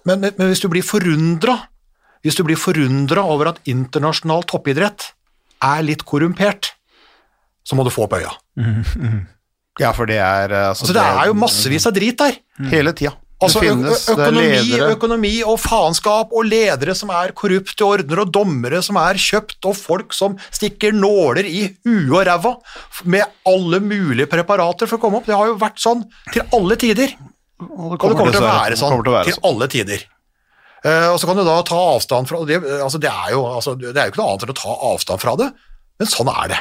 [0.05, 1.57] Men, men, men hvis du blir forundra
[2.27, 5.13] hvis du blir forundra over at internasjonal toppidrett
[5.63, 6.73] er litt korrumpert,
[7.63, 8.33] så må du få opp øya.
[9.77, 12.39] Ja, for det er altså, Altså, det er jo massevis av drit der.
[12.73, 13.11] Hele tida.
[13.37, 13.69] Altså, det
[14.15, 19.21] økonomi, det økonomi og faenskap og ledere som er korrupte ordner og dommere som er
[19.21, 22.55] kjøpt og folk som stikker nåler i huet og ræva
[23.05, 25.29] med alle mulige preparater for å komme opp.
[25.29, 27.13] Det har jo vært sånn til alle tider.
[27.61, 30.07] Og Og det kommer til å være sånn til være til alle tider.
[30.87, 32.61] Uh, og så kan du da ta avstand fra det.
[32.79, 35.21] Altså, det, er jo, altså, det er jo ikke noe annet enn å ta avstand
[35.21, 35.51] fra det,
[36.01, 36.61] men sånn er det.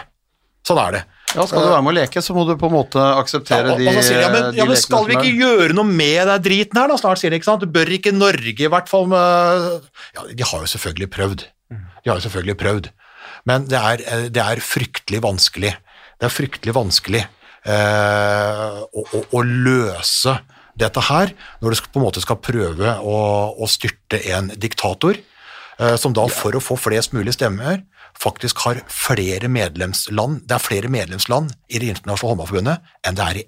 [0.66, 1.04] Sånn er det.
[1.36, 3.74] Ja, skal du være med å leke, så må du på en måte akseptere Ja,
[3.74, 6.46] og, de, og de, ja, men, ja, men skal vi ikke gjøre noe med den
[6.46, 7.66] driten her da, snart, sier de, ikke sant?
[7.66, 11.46] Du Bør ikke Norge i hvert fall med Ja, de har jo selvfølgelig prøvd.
[11.76, 12.92] De har jo selvfølgelig prøvd.
[13.50, 15.74] Men det er, eh, det er fryktelig vanskelig.
[16.16, 20.38] Det er fryktelig vanskelig eh, å, å, å løse
[20.80, 21.32] dette her,
[21.64, 23.18] når du på en måte skal prøve å,
[23.56, 25.20] å styrte en diktator,
[25.80, 27.84] eh, som da for å få flest mulig stemmer,
[28.20, 33.42] faktisk har flere medlemsland, det er flere medlemsland i Det internasjonale håndballforbundet enn det er
[33.42, 33.46] i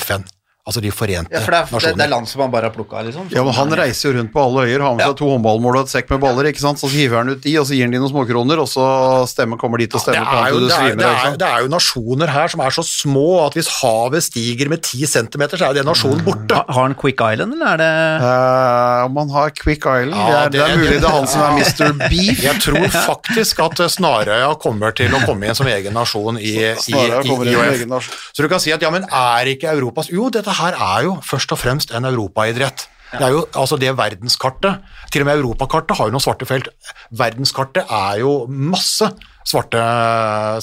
[0.00, 0.24] FN,
[0.62, 1.96] altså De forente Ja, for det er, nasjoner.
[1.98, 3.24] det er land som han bare har plukka, liksom.
[3.34, 5.82] Ja, men Han reiser jo rundt på alle øyer, har med seg to håndballmål og
[5.88, 6.78] et sekk med baller, ikke sant?
[6.78, 8.84] så hiver han ut de, og så gir han de noen småkroner, og så
[9.26, 11.02] stemmer, kommer de til å stemme ja, på er, han jo, du det, er, svimer
[11.02, 14.70] det, er, det er jo nasjoner her som er så små at hvis havet stiger
[14.70, 16.54] med ti centimeter, så er jo den nasjonen borte.
[16.60, 17.90] Ha- Har han Quick Island, eller er det
[18.22, 21.16] uh, Om han har Quick Island, Ja, det, er, det er det- mulig det er
[21.18, 21.92] han som er Mr.
[22.06, 22.42] Beef.
[22.46, 26.70] Jeg tror faktisk at Snarøya kommer til å komme inn som egen nasjon i, i,
[26.70, 28.00] i, i, i det.
[28.32, 31.18] Så du kan si at ja, men er ikke Europas Jo, dette her er jo
[31.26, 32.88] først og fremst en europaidrett.
[33.12, 34.84] Det er jo altså det verdenskartet.
[35.12, 36.70] Til og med europakartet har jo noen svarte felt.
[37.12, 39.10] Verdenskartet er jo masse
[39.48, 39.82] svarte,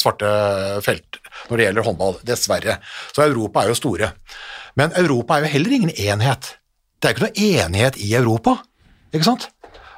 [0.02, 0.32] svarte
[0.86, 1.20] felt
[1.50, 2.80] når det gjelder håndball, dessverre.
[3.14, 4.12] Så Europa er jo store.
[4.80, 6.56] Men Europa er jo heller ingen enhet.
[7.00, 8.58] Det er ikke noe enighet i Europa,
[9.14, 9.48] ikke sant?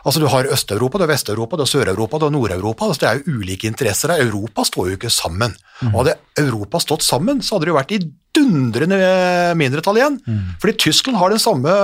[0.01, 2.85] Altså Du har Øst-Europa, du har Vest-Europa, du har Sør-Europa, du har Nord-Europa.
[2.85, 4.23] Altså, det er jo ulike interesser her.
[4.25, 5.53] Europa står jo ikke sammen.
[5.93, 7.99] Og Hadde Europa stått sammen, så hadde det jo vært i
[8.35, 8.99] dundrende
[9.59, 10.19] mindretall igjen.
[10.61, 11.75] Fordi Tyskland har den samme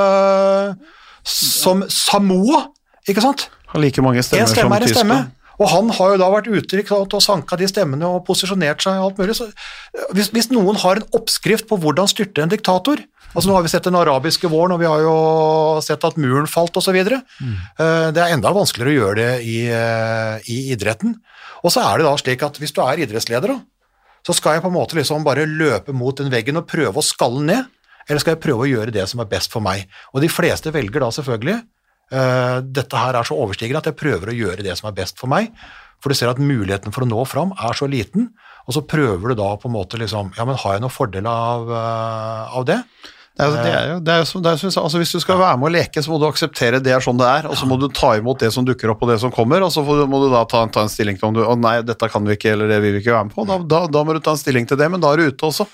[1.28, 2.68] som Samoa,
[3.08, 3.50] ikke sant?
[3.68, 5.20] Har like mange stemmer En stemme som er en stemme.
[5.58, 8.84] Og han har jo da vært ute til sant, og sanka de stemmene og posisjonert
[8.84, 9.36] seg og alt mulig.
[9.40, 13.02] Så eh, hvis, hvis noen har en oppskrift på hvordan styrte en diktator
[13.36, 15.16] altså Nå har vi sett den arabiske våren, og vi har jo
[15.84, 16.96] sett at muren falt osv.
[16.96, 17.58] Mm.
[18.16, 21.18] Det er enda vanskeligere å gjøre det i, eh, i idretten.
[21.62, 23.60] Og så er det da slik at hvis du er idrettsleder, da,
[24.28, 27.06] så skal jeg på en måte liksom bare løpe mot den veggen og prøve å
[27.06, 27.70] skalle ned,
[28.08, 29.86] eller skal jeg prøve å gjøre det som er best for meg?
[30.12, 31.56] Og de fleste velger da selvfølgelig
[32.12, 35.20] uh, dette her er så overstigende at jeg prøver å gjøre det som er best
[35.20, 35.54] for meg,
[36.04, 38.30] for du ser at muligheten for å nå fram er så liten,
[38.68, 41.30] og så prøver du da på en måte liksom, ja, men har jeg noen fordel
[41.32, 42.82] av, uh, av det?
[43.38, 45.38] Det er, det er jo, det er jo som, det er altså Hvis du skal
[45.38, 47.68] være med og leke, så må du akseptere det er sånn det er, og så
[47.70, 50.22] må du ta imot det som dukker opp og det som kommer, og så må
[50.24, 52.56] du da ta, ta en stilling til om du Å nei, dette kan vi ikke,
[52.56, 53.46] eller det vil vi ikke være med på.
[53.46, 55.50] Da, da, da må du ta en stilling til det, men da er du ute
[55.52, 55.68] også.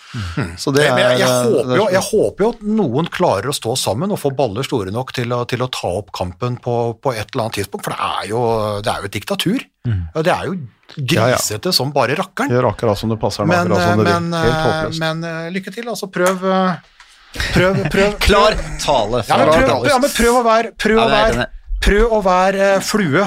[0.60, 3.48] Så det Jeg, jeg, jeg, er, håper jo, er- jeg håper jo at noen klarer
[3.54, 6.60] å stå sammen og få baller store nok til å, til å ta opp kampen
[6.60, 8.44] på, på et eller annet tidspunkt, for det er jo,
[8.84, 9.66] det er jo et diktatur.
[9.88, 10.54] Ja, Det er jo
[11.00, 11.38] Ja, ja.
[11.40, 12.52] grisete som bare rakkeren.
[12.54, 16.44] Gjør akkurat som det passer Men, du men, eh, men eh, lykke til, altså prøv
[16.46, 16.90] eh,
[17.34, 21.48] Prøv, prøv, Klar tale Ja, men prøv, ja, men prøv å være, prøv å være,
[21.84, 23.26] prøv å være eh, flue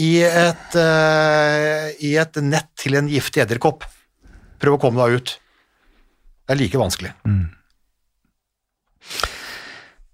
[0.00, 3.86] i et, uh, i et nett til en giftig edderkopp.
[4.62, 5.32] Prøv å komme deg ut.
[6.46, 7.10] Det er like vanskelig.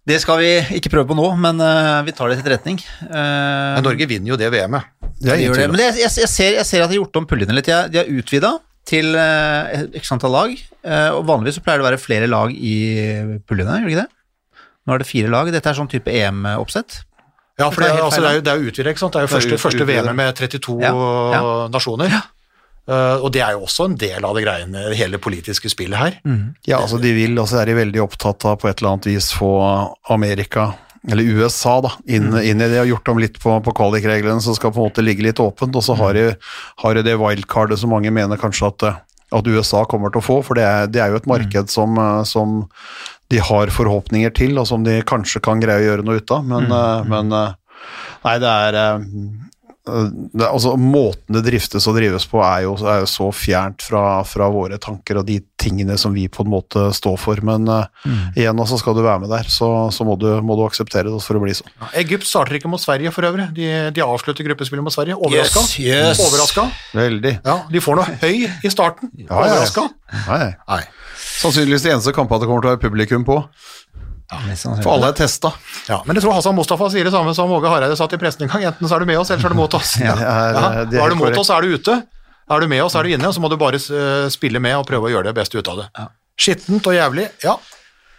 [0.07, 2.81] Det skal vi ikke prøve på nå, men uh, vi tar det til etterretning.
[3.03, 4.95] Uh, Men Norge vinner jo det VM-et.
[5.19, 5.69] Det det.
[5.73, 7.69] Men det, jeg, jeg, ser, jeg ser at de har gjort om puljene litt.
[7.91, 8.55] De har utvida
[8.87, 10.53] til et x antall lag.
[10.87, 12.77] eh, og Vanligvis så pleier det å være flere lag i
[13.47, 14.13] puljene, gjør det ikke det?
[14.87, 15.49] Nå er det fire lag.
[15.51, 17.01] Dette er sånn type EM-oppsett.
[17.59, 19.13] Ja, for Det det, er altså, det er jo, det er jo utvidet, ikke sant?
[19.17, 19.87] Det er jo Det er første, første.
[19.89, 20.91] VM med 32 Ja,
[21.33, 21.43] ja.
[21.73, 22.15] nasjoner.
[22.87, 26.19] Eh, og det er jo også en del av det greiene, hele politiske spillet her.
[26.69, 29.09] Ja, altså de vil, og så er de veldig opptatt av på et eller annet
[29.11, 29.51] vis få
[30.15, 30.69] Amerika,
[31.11, 34.57] eller USA, da, inn, inn i det, og gjort om litt på, på kvalikreglene, som
[34.57, 36.25] skal på en måte ligge litt åpent, og så har de,
[36.83, 39.03] har de det wildcardet som mange mener kanskje at, eh,
[39.39, 41.99] at USA kommer til å få, for det er, det er jo et marked som,
[42.03, 42.63] eh, som
[43.33, 46.47] de har forhåpninger til, og som de kanskje kan greie å gjøre noe ut av,
[46.47, 47.11] men, mm.
[47.15, 47.83] men eh,
[48.27, 49.46] nei, det er eh, det, er-
[49.87, 54.49] altså, måten det driftes og drives på er jo, er jo så fjernt fra, fra
[54.53, 58.37] våre tanker og de tingene som vi på en måte står for, men mm.
[58.37, 61.23] igjen, altså skal du være med der, så, så må, du, må du akseptere det
[61.23, 61.71] for å bli sånn.
[62.03, 63.49] Egypt starter ikke mot Sverige for øvrig.
[63.57, 65.19] De, de avslutter gruppespillet mot Sverige.
[65.19, 65.65] Overraska.
[65.81, 66.25] Yes, yes.
[66.27, 66.69] Overraska.
[66.97, 67.39] Veldig.
[67.47, 69.13] Ja, de får noe høy i starten.
[69.15, 69.41] Ja, ja.
[69.41, 69.89] Overraska.
[70.27, 70.83] Nei, Nei.
[71.41, 73.41] sannsynligvis de eneste kampene det kommer til å være publikum på,
[74.83, 75.53] for alle er testa.
[75.89, 78.43] Ja, men jeg tror Hassan Mustafa sier det samme som Åge Hareide satt i pressen
[78.47, 78.65] en gang.
[78.73, 79.95] Enten så er du med oss, eller så er du mot oss.
[80.03, 82.03] Ja, det er- Ja, er er du mot oss, er du ute.
[82.51, 83.27] Er du med oss, er du inne.
[83.31, 85.69] Og så må du bare eh, spille med og prøve å gjøre det beste ut
[85.73, 85.89] av det.
[86.39, 87.57] Skittent og jævlig, ja.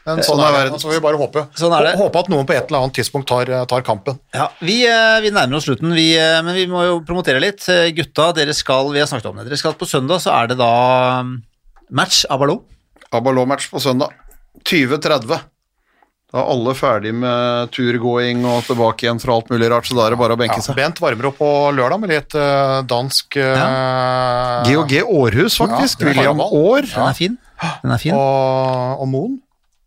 [0.08, 0.80] Men sånn, Sånn er er verden.
[0.80, 1.42] Så får vi bare håpe.
[1.60, 1.90] Sånn er det.
[2.00, 4.16] Håpe at noen på et eller annet tidspunkt tar, tar kampen.
[4.36, 7.68] Ja, vi, eh, vi nærmer oss slutten, vi, eh, men vi må jo promotere litt.
[7.68, 10.48] Eh, Gutta, dere skal, vi har snakket om det, dere skal på søndag, så er
[10.54, 10.72] det da
[11.28, 11.34] mm,
[11.92, 12.62] match Abalo.
[12.64, 13.20] Ballo.
[13.20, 14.16] Abalå-match på søndag.
[14.64, 15.40] 2030.
[16.28, 20.08] Da er alle ferdig med turgåing og tilbake igjen fra alt mulig rart, så da
[20.10, 20.76] er det bare å benke Ja, seg.
[20.76, 26.04] Bent varmer opp på lørdag med litt dansk dansk uh, GHG Århus, faktisk.
[26.04, 26.42] Ja, William.
[26.44, 26.84] Aar.
[26.92, 27.38] Den er fin.
[27.84, 28.14] Den er fin.
[28.18, 29.38] og, og Moen.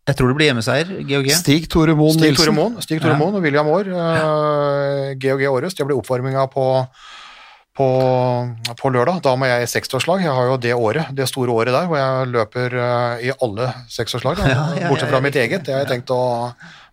[0.09, 1.29] Jeg tror det blir hjemmeseier, GHG.
[1.37, 2.57] Stig Tore Moen Stig Tore Nilsen.
[2.57, 3.19] Moen, Stig Tore Ja.
[3.21, 3.91] Moen og William Aar.
[3.93, 5.77] Uh, GHG Århus.
[5.77, 6.65] Det blir oppvarminga på,
[7.77, 7.87] på,
[8.79, 9.21] på lørdag.
[9.23, 10.23] Da må jeg i seksårslag.
[10.25, 13.71] Jeg har jo det året, det store året der, hvor jeg løper uh, i alle
[13.91, 14.41] seksårslag.
[14.51, 15.65] Ja, ja, Bortsett fra ja, mitt eget.
[15.65, 16.21] Det har jeg tenkt å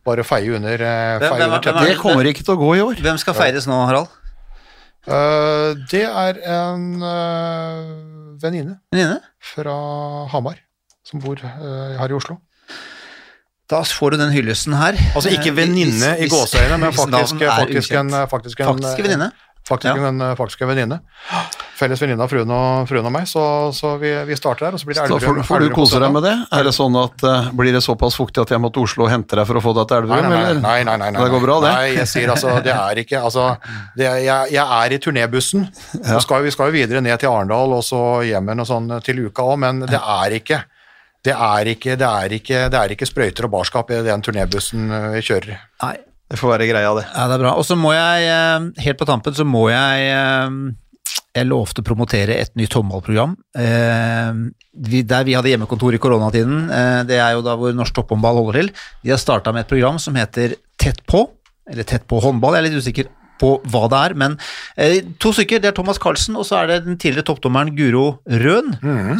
[0.06, 1.90] bare feie under, uh, feie hvem- under hvem hvem.
[1.90, 3.02] Det kommer ikke til å gå i år.
[3.08, 4.14] Hvem skal feires nå, Harald?
[5.08, 9.22] Uh, det er en uh, venninne Venninne?
[9.54, 9.76] fra
[10.34, 10.58] Hamar
[11.06, 12.36] som bor her i Oslo.
[13.68, 14.96] Da får du den hyllesten her.
[15.16, 19.28] Altså ikke venninne i gåseøynene, men faktisk, faktisk, er faktisk, en, faktisk en Faktisk venninne.
[19.68, 20.08] Faktisk, Ja.
[20.08, 21.00] en, faktisk en venninne.
[21.78, 23.42] Felles venninne av fruen og, fruen og meg, så,
[23.76, 24.78] så vi, vi starter der.
[24.78, 26.34] Og så blir det Da får, får du kose deg med det.
[26.56, 29.12] Er det sånn at uh, Blir det såpass fuktig at jeg må til Oslo og
[29.12, 30.30] hente deg for å få deg til Elverum?
[30.32, 31.22] nei, nei, nei, nei, nei, nei.
[31.22, 31.74] Det går bra, det?
[31.76, 33.44] Nei, jeg sier altså, det er ikke altså,
[33.98, 35.68] det jeg, jeg er i turnébussen.
[36.00, 36.18] Ja.
[36.24, 39.46] skal, vi skal jo videre ned til Arendal og så hjem og sånn til uka
[39.52, 40.64] òg, men det er ikke
[41.26, 44.86] det er ikke, det er ikke, det er ikke sprøyter og barskap i den turnébussen
[44.86, 45.58] øh, vi kjører.
[45.82, 45.96] Nei,
[46.28, 47.06] Det får være greia, det.
[47.08, 47.54] Ja, det er bra.
[47.56, 50.58] Og så må jeg, eh, helt på tampen, så må jeg eh,
[51.38, 53.36] Jeg lovte å promotere et nytt håndballprogram.
[53.56, 54.32] eh,
[54.74, 56.68] Der vi hadde hjemmekontor i koronatiden,
[57.06, 58.70] det er jo da hvor Norsk Topphåndball holder til.
[59.04, 61.28] De har starta med et program som heter Tett på,
[61.68, 62.54] eller Tett på håndball.
[62.56, 63.08] Jeg er litt usikker
[63.40, 64.36] på hva det er, men
[64.76, 65.60] eh, to stykker.
[65.62, 68.74] Det er Thomas Carlsen, og så er det den tidligere toppdommeren Guro Røen,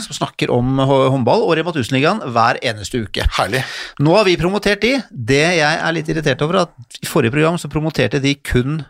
[0.05, 3.25] som snakker om håndball og Rema 1000-ligaen hver eneste uke.
[3.39, 3.65] Herlig.
[4.03, 4.97] Nå har vi promotert de.
[5.11, 8.81] Det jeg er litt irritert over, er at i forrige program så promoterte de kun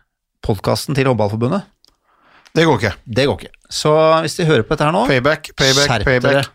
[0.45, 1.67] podkasten til Håndballforbundet.
[2.57, 2.95] Det går ikke.
[3.05, 3.53] Det går ikke.
[3.71, 3.91] Så
[4.25, 6.49] hvis de hører på dette her nå, Payback, payback, skjerp payback.
[6.49, 6.55] dere.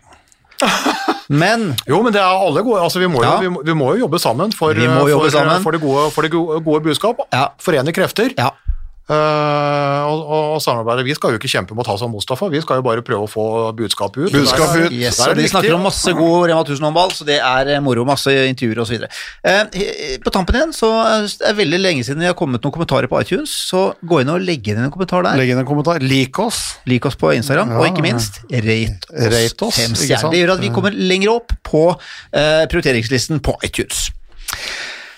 [1.28, 2.82] Men Jo, men det er alle gode.
[2.84, 3.38] Altså, vi, må jo, Ja.
[3.40, 5.62] vi, må, vi må jo jobbe sammen for, jobbe for, sammen.
[5.64, 7.22] for det gode, for det gode, gode budskap.
[7.32, 7.46] Ja.
[7.58, 8.34] Forene krefter.
[8.38, 8.50] ja,
[9.04, 11.04] Eh, og, og, samarbeidet.
[11.04, 13.44] Vi skal jo ikke kjempe mot Hassan Mustafa, vi skal jo bare prøve å få
[13.76, 14.32] budskapet ut.
[14.32, 14.94] Budskap ut.
[14.96, 15.52] Yes, Der er de viktig.
[15.52, 18.06] snakker om masse god Rema 1000-håndball, så det er eh, moro.
[18.08, 19.04] Masse intervjuer osv.
[19.44, 19.76] Uh,
[20.24, 23.20] på tampen igjen, så er det veldig lenge siden vi har kommet noen kommentarer på
[23.20, 25.36] iTunes, så gå inn og legg inn en kommentar der.
[25.40, 26.00] Legg inn en kommentar.
[26.00, 26.62] Lik oss.
[26.88, 29.30] Lik oss på Instagram, Ja, og ikke minst, rate oss.
[29.36, 30.32] Rate oss, fem stjerner.
[30.32, 34.06] Det gjør at vi kommer lenger opp på uh, prioriteringslisten på iTunes.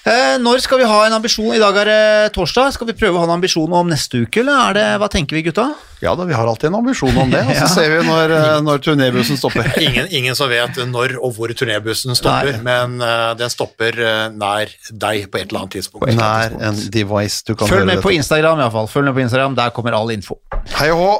[0.06, 1.48] Eh, når skal vi ha en ambisjon?
[1.56, 2.70] I dag er det torsdag.
[2.76, 5.34] Skal vi prøve å ha en ambisjon om neste uke, eller er det, hva tenker
[5.34, 5.64] vi, gutta?
[5.98, 7.70] Ja da, vi har alltid en ambisjon om det, og så Ja.
[7.72, 9.66] ser vi når, eh, når turnébussen stopper.
[9.86, 12.62] Ingen, ingen som vet når og hvor turnébussen stopper, Nei.
[12.68, 16.14] men uh, den stopper uh, nær deg på et eller annet tidspunkt.
[16.14, 18.14] Nær en device du kan Følg med på.
[18.14, 18.86] Instagram, iallfall.
[18.92, 20.38] Følg med på Instagram, der kommer all info.
[20.78, 21.14] Hei og hå!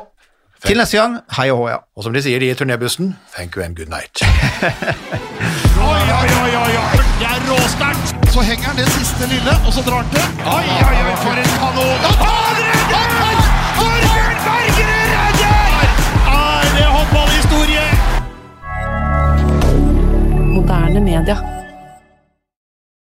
[0.66, 1.76] Til neste gang, hei og hå, ja.
[1.96, 4.18] Og som de sier de i turnébussen, thank you and good night.
[5.86, 7.02] Oi, oi, oi, oi, oi.
[7.20, 8.08] Det er råsterkt.
[8.34, 10.24] Så henger han det siste lille, og så drar han til.
[10.42, 11.96] Oi, oi, oi, for en kanon.
[12.02, 13.36] Da tar redder!
[13.78, 15.76] Torbjørn Bergerud redder!
[16.34, 17.84] Er det håndballhistorie?
[20.56, 21.55] Moderne media.